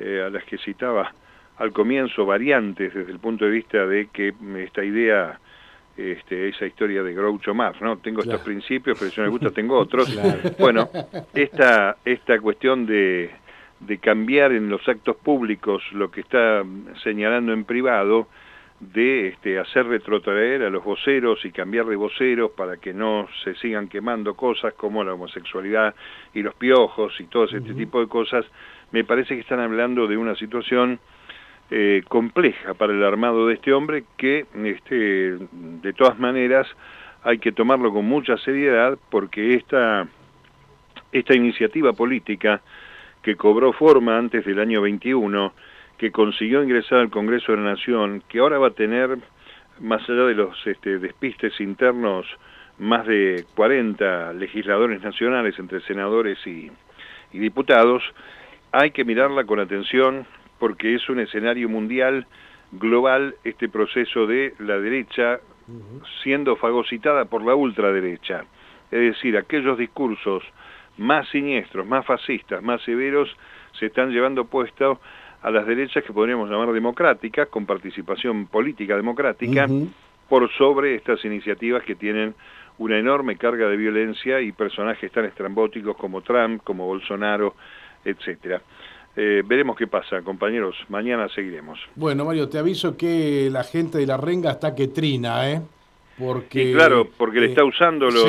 eh, 0.00 0.22
a 0.26 0.30
las 0.30 0.44
que 0.44 0.58
citaba 0.58 1.14
al 1.60 1.72
comienzo 1.72 2.24
variantes 2.24 2.92
desde 2.94 3.12
el 3.12 3.18
punto 3.18 3.44
de 3.44 3.50
vista 3.50 3.86
de 3.86 4.08
que 4.08 4.32
esta 4.56 4.82
idea, 4.82 5.38
este, 5.94 6.48
esa 6.48 6.64
historia 6.64 7.02
de 7.02 7.12
Groucho 7.12 7.54
Marx, 7.54 7.82
¿no? 7.82 7.98
Tengo 7.98 8.22
estos 8.22 8.40
principios, 8.40 8.98
pero 8.98 9.10
si 9.10 9.20
no 9.20 9.26
me 9.26 9.30
gusta 9.30 9.50
tengo 9.50 9.78
otros. 9.78 10.08
Bueno, 10.58 10.88
esta, 11.34 11.98
esta 12.02 12.40
cuestión 12.40 12.86
de, 12.86 13.30
de 13.78 13.98
cambiar 13.98 14.52
en 14.52 14.70
los 14.70 14.88
actos 14.88 15.16
públicos 15.16 15.82
lo 15.92 16.10
que 16.10 16.22
está 16.22 16.64
señalando 17.02 17.52
en 17.52 17.64
privado, 17.64 18.26
de 18.80 19.28
este, 19.28 19.58
hacer 19.58 19.86
retrotraer 19.86 20.62
a 20.62 20.70
los 20.70 20.82
voceros 20.82 21.44
y 21.44 21.52
cambiar 21.52 21.84
de 21.84 21.96
voceros 21.96 22.52
para 22.52 22.78
que 22.78 22.94
no 22.94 23.28
se 23.44 23.54
sigan 23.56 23.88
quemando 23.88 24.32
cosas 24.32 24.72
como 24.72 25.04
la 25.04 25.12
homosexualidad 25.12 25.94
y 26.32 26.40
los 26.40 26.54
piojos 26.54 27.12
y 27.20 27.24
todo 27.24 27.44
este 27.44 27.74
tipo 27.74 28.00
de 28.00 28.08
cosas, 28.08 28.46
me 28.90 29.04
parece 29.04 29.34
que 29.34 29.42
están 29.42 29.60
hablando 29.60 30.06
de 30.06 30.16
una 30.16 30.34
situación 30.34 30.98
eh, 31.70 32.02
compleja 32.08 32.74
para 32.74 32.92
el 32.92 33.04
armado 33.04 33.46
de 33.46 33.54
este 33.54 33.72
hombre 33.72 34.04
que 34.16 34.46
este, 34.64 35.38
de 35.50 35.92
todas 35.92 36.18
maneras 36.18 36.66
hay 37.22 37.38
que 37.38 37.52
tomarlo 37.52 37.92
con 37.92 38.06
mucha 38.06 38.36
seriedad 38.38 38.98
porque 39.10 39.54
esta, 39.54 40.08
esta 41.12 41.36
iniciativa 41.36 41.92
política 41.92 42.60
que 43.22 43.36
cobró 43.36 43.72
forma 43.72 44.16
antes 44.16 44.44
del 44.44 44.58
año 44.58 44.80
21, 44.82 45.52
que 45.98 46.10
consiguió 46.10 46.62
ingresar 46.62 46.98
al 46.98 47.10
Congreso 47.10 47.52
de 47.52 47.58
la 47.58 47.70
Nación, 47.70 48.22
que 48.28 48.38
ahora 48.38 48.58
va 48.58 48.68
a 48.68 48.74
tener, 48.74 49.18
más 49.78 50.02
allá 50.08 50.24
de 50.24 50.34
los 50.34 50.66
este, 50.66 50.98
despistes 50.98 51.60
internos, 51.60 52.26
más 52.78 53.06
de 53.06 53.44
40 53.54 54.32
legisladores 54.32 55.02
nacionales 55.02 55.58
entre 55.58 55.82
senadores 55.82 56.38
y, 56.46 56.70
y 57.32 57.38
diputados, 57.38 58.02
hay 58.72 58.92
que 58.92 59.04
mirarla 59.04 59.44
con 59.44 59.60
atención, 59.60 60.26
porque 60.60 60.94
es 60.94 61.08
un 61.08 61.18
escenario 61.18 61.68
mundial, 61.68 62.26
global, 62.70 63.34
este 63.42 63.68
proceso 63.68 64.26
de 64.28 64.54
la 64.60 64.78
derecha 64.78 65.40
siendo 66.22 66.56
fagocitada 66.56 67.24
por 67.24 67.42
la 67.44 67.54
ultraderecha. 67.54 68.44
Es 68.90 69.00
decir, 69.14 69.36
aquellos 69.36 69.78
discursos 69.78 70.42
más 70.98 71.28
siniestros, 71.28 71.86
más 71.86 72.04
fascistas, 72.04 72.62
más 72.62 72.82
severos, 72.82 73.34
se 73.78 73.86
están 73.86 74.10
llevando 74.10 74.44
puestos 74.44 74.98
a 75.42 75.50
las 75.50 75.66
derechas 75.66 76.04
que 76.04 76.12
podríamos 76.12 76.50
llamar 76.50 76.72
democráticas, 76.72 77.48
con 77.48 77.66
participación 77.66 78.46
política 78.46 78.96
democrática, 78.96 79.66
por 80.28 80.50
sobre 80.52 80.96
estas 80.96 81.24
iniciativas 81.24 81.82
que 81.84 81.94
tienen 81.94 82.34
una 82.78 82.98
enorme 82.98 83.36
carga 83.36 83.68
de 83.68 83.76
violencia 83.76 84.40
y 84.40 84.52
personajes 84.52 85.10
tan 85.12 85.24
estrambóticos 85.24 85.96
como 85.96 86.20
Trump, 86.20 86.62
como 86.62 86.86
Bolsonaro, 86.86 87.54
etcétera. 88.04 88.60
Eh, 89.22 89.42
veremos 89.46 89.76
qué 89.76 89.86
pasa, 89.86 90.22
compañeros. 90.22 90.74
Mañana 90.88 91.28
seguiremos. 91.28 91.78
Bueno, 91.94 92.24
Mario, 92.24 92.48
te 92.48 92.56
aviso 92.56 92.96
que 92.96 93.50
la 93.52 93.64
gente 93.64 93.98
de 93.98 94.06
la 94.06 94.16
renga 94.16 94.52
está 94.52 94.74
que 94.74 94.88
trina, 94.88 95.50
¿eh? 95.50 95.60
Porque, 96.20 96.72
claro, 96.72 97.08
porque 97.16 97.40
le 97.40 97.46
está 97.46 97.64
usando 97.64 98.10
los... 98.10 98.26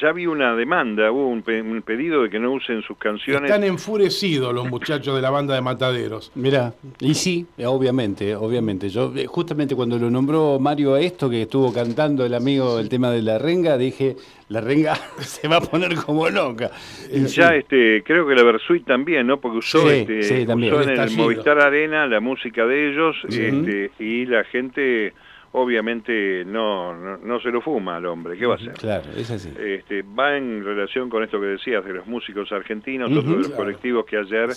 ya, 0.00 0.12
vi 0.12 0.26
una 0.26 0.56
demanda, 0.56 1.12
hubo 1.12 1.28
un, 1.28 1.42
pedido 1.82 2.22
de 2.22 2.30
que 2.30 2.38
no 2.38 2.52
usen 2.52 2.80
sus 2.82 2.96
canciones. 2.96 3.50
Están 3.50 3.64
enfurecidos 3.64 4.54
los 4.54 4.66
muchachos 4.68 5.14
de 5.14 5.20
la 5.20 5.28
banda 5.28 5.54
de 5.54 5.60
Mataderos. 5.60 6.32
Mira, 6.34 6.72
y 7.00 7.12
sí, 7.14 7.46
obviamente, 7.64 8.34
obviamente. 8.34 8.88
Yo 8.88 9.12
eh, 9.14 9.26
justamente 9.26 9.76
cuando 9.76 9.98
lo 9.98 10.10
nombró 10.10 10.58
Mario 10.58 10.94
a 10.94 11.00
esto, 11.00 11.28
que 11.28 11.42
estuvo 11.42 11.70
cantando 11.72 12.24
el 12.24 12.32
amigo 12.32 12.78
el 12.78 12.88
tema 12.88 13.10
de 13.10 13.20
la 13.20 13.38
renga, 13.38 13.76
dije, 13.76 14.16
la 14.48 14.62
renga 14.62 14.94
se 15.18 15.48
va 15.48 15.56
a 15.56 15.60
poner 15.60 15.96
como 15.96 16.30
loca. 16.30 16.70
Y 17.12 17.26
ya 17.26 17.54
este, 17.54 18.02
creo 18.04 18.26
que 18.26 18.34
la 18.34 18.42
Versuit 18.42 18.86
también, 18.86 19.26
¿no? 19.26 19.38
Porque 19.38 19.58
usó, 19.58 19.90
este, 19.90 20.42
en 20.42 20.50
el 20.50 21.10
Movistar 21.16 21.60
Arena 21.60 22.06
la 22.06 22.20
música 22.20 22.64
de 22.66 22.90
ellos 22.90 23.16
este, 23.28 23.90
y 23.98 24.24
la 24.24 24.44
gente 24.44 25.12
obviamente 25.60 26.44
no, 26.44 26.94
no, 27.18 27.40
se 27.40 27.50
lo 27.50 27.60
fuma 27.60 27.96
al 27.96 28.06
hombre, 28.06 28.38
¿qué 28.38 28.46
va 28.46 28.54
a 28.54 28.56
hacer? 28.56 28.74
Claro, 28.74 29.04
es 29.16 29.30
así. 29.30 29.52
Este, 29.58 30.02
va 30.02 30.36
en 30.36 30.64
relación 30.64 31.10
con 31.10 31.22
esto 31.22 31.40
que 31.40 31.46
decías 31.46 31.84
de 31.84 31.94
los 31.94 32.06
músicos 32.06 32.50
argentinos, 32.52 33.10
otro 33.10 33.32
de 33.32 33.38
los 33.38 33.50
colectivos 33.50 34.06
que 34.06 34.16
ayer, 34.16 34.50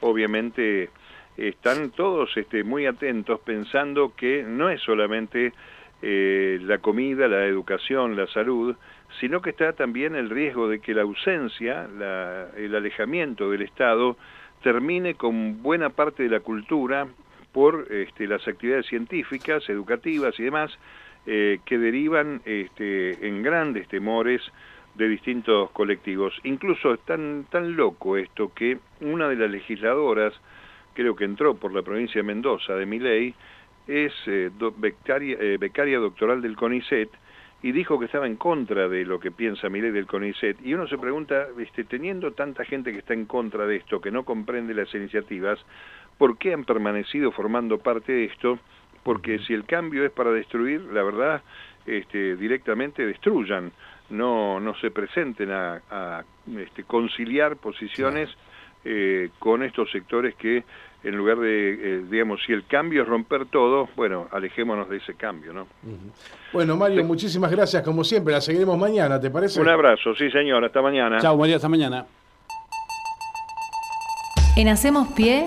obviamente, 0.00 0.90
están 1.36 1.90
todos 1.90 2.34
este, 2.36 2.64
muy 2.64 2.86
atentos 2.86 3.40
pensando 3.40 4.14
que 4.16 4.42
no 4.42 4.70
es 4.70 4.80
solamente 4.80 5.52
eh, 6.02 6.58
la 6.62 6.78
comida, 6.78 7.28
la 7.28 7.44
educación, 7.44 8.16
la 8.16 8.26
salud, 8.28 8.74
sino 9.20 9.40
que 9.40 9.50
está 9.50 9.72
también 9.72 10.14
el 10.14 10.30
riesgo 10.30 10.68
de 10.68 10.80
que 10.80 10.94
la 10.94 11.02
ausencia, 11.02 11.88
el 12.56 12.74
alejamiento 12.74 13.50
del 13.50 13.62
Estado, 13.62 14.16
termine 14.62 15.14
con 15.14 15.62
buena 15.62 15.90
parte 15.90 16.24
de 16.24 16.30
la 16.30 16.40
cultura 16.40 17.06
por 17.56 17.90
este, 17.90 18.26
las 18.26 18.46
actividades 18.46 18.84
científicas, 18.84 19.66
educativas 19.70 20.38
y 20.38 20.42
demás, 20.42 20.70
eh, 21.24 21.60
que 21.64 21.78
derivan 21.78 22.42
este, 22.44 23.26
en 23.26 23.42
grandes 23.42 23.88
temores 23.88 24.42
de 24.94 25.08
distintos 25.08 25.70
colectivos. 25.70 26.34
Incluso 26.44 26.92
es 26.92 27.00
tan, 27.06 27.46
loco 27.74 28.18
esto 28.18 28.52
que 28.52 28.76
una 29.00 29.30
de 29.30 29.36
las 29.36 29.50
legisladoras, 29.50 30.34
creo 30.92 31.16
que 31.16 31.24
entró 31.24 31.54
por 31.54 31.72
la 31.72 31.80
provincia 31.80 32.18
de 32.18 32.24
Mendoza, 32.24 32.74
de 32.74 32.84
Miley, 32.84 33.34
es 33.86 34.12
eh, 34.26 34.50
eh, 34.50 35.56
becaria, 35.58 35.98
doctoral 35.98 36.42
del 36.42 36.56
CONICET 36.56 37.08
y 37.62 37.72
dijo 37.72 37.98
que 37.98 38.04
estaba 38.04 38.26
en 38.26 38.36
contra 38.36 38.86
de 38.86 39.06
lo 39.06 39.18
que 39.18 39.30
piensa 39.30 39.70
Milei 39.70 39.92
del 39.92 40.06
CONICET. 40.06 40.58
Y 40.62 40.74
uno 40.74 40.86
se 40.88 40.98
pregunta, 40.98 41.46
este, 41.58 41.84
teniendo 41.84 42.32
tanta 42.32 42.66
gente 42.66 42.92
que 42.92 42.98
está 42.98 43.14
en 43.14 43.24
contra 43.24 43.66
de 43.66 43.76
esto, 43.76 43.98
que 44.02 44.10
no 44.10 44.26
comprende 44.26 44.74
las 44.74 44.94
iniciativas, 44.94 45.58
¿por 46.18 46.38
qué 46.38 46.52
han 46.52 46.64
permanecido 46.64 47.32
formando 47.32 47.78
parte 47.78 48.12
de 48.12 48.24
esto? 48.24 48.58
Porque 49.02 49.38
si 49.40 49.54
el 49.54 49.64
cambio 49.64 50.04
es 50.04 50.12
para 50.12 50.30
destruir, 50.30 50.80
la 50.92 51.02
verdad, 51.02 51.42
este, 51.86 52.36
directamente 52.36 53.06
destruyan, 53.06 53.72
no, 54.10 54.60
no 54.60 54.74
se 54.76 54.90
presenten 54.90 55.50
a, 55.50 56.24
este, 56.58 56.84
conciliar 56.84 57.56
posiciones 57.56 58.28
eh, 58.84 59.30
con 59.38 59.62
estos 59.62 59.90
sectores 59.90 60.34
que 60.36 60.64
en 61.06 61.16
lugar 61.16 61.38
de, 61.38 61.72
eh, 61.72 62.04
digamos, 62.10 62.40
si 62.44 62.52
el 62.52 62.66
cambio 62.66 63.02
es 63.02 63.08
romper 63.08 63.46
todo, 63.46 63.88
bueno, 63.94 64.26
alejémonos 64.32 64.88
de 64.88 64.96
ese 64.96 65.14
cambio, 65.14 65.52
¿no? 65.52 65.68
Bueno, 66.52 66.76
Mario, 66.76 67.04
muchísimas 67.04 67.50
gracias, 67.50 67.82
como 67.84 68.02
siempre, 68.02 68.32
la 68.32 68.40
seguiremos 68.40 68.76
mañana, 68.76 69.20
¿te 69.20 69.30
parece? 69.30 69.60
Un 69.60 69.68
abrazo, 69.68 70.14
sí 70.16 70.30
señor, 70.30 70.64
hasta 70.64 70.82
mañana. 70.82 71.18
Chao, 71.20 71.36
María, 71.36 71.56
hasta 71.56 71.68
mañana. 71.68 72.06
En 74.56 74.68
Hacemos 74.68 75.08
Pie, 75.12 75.46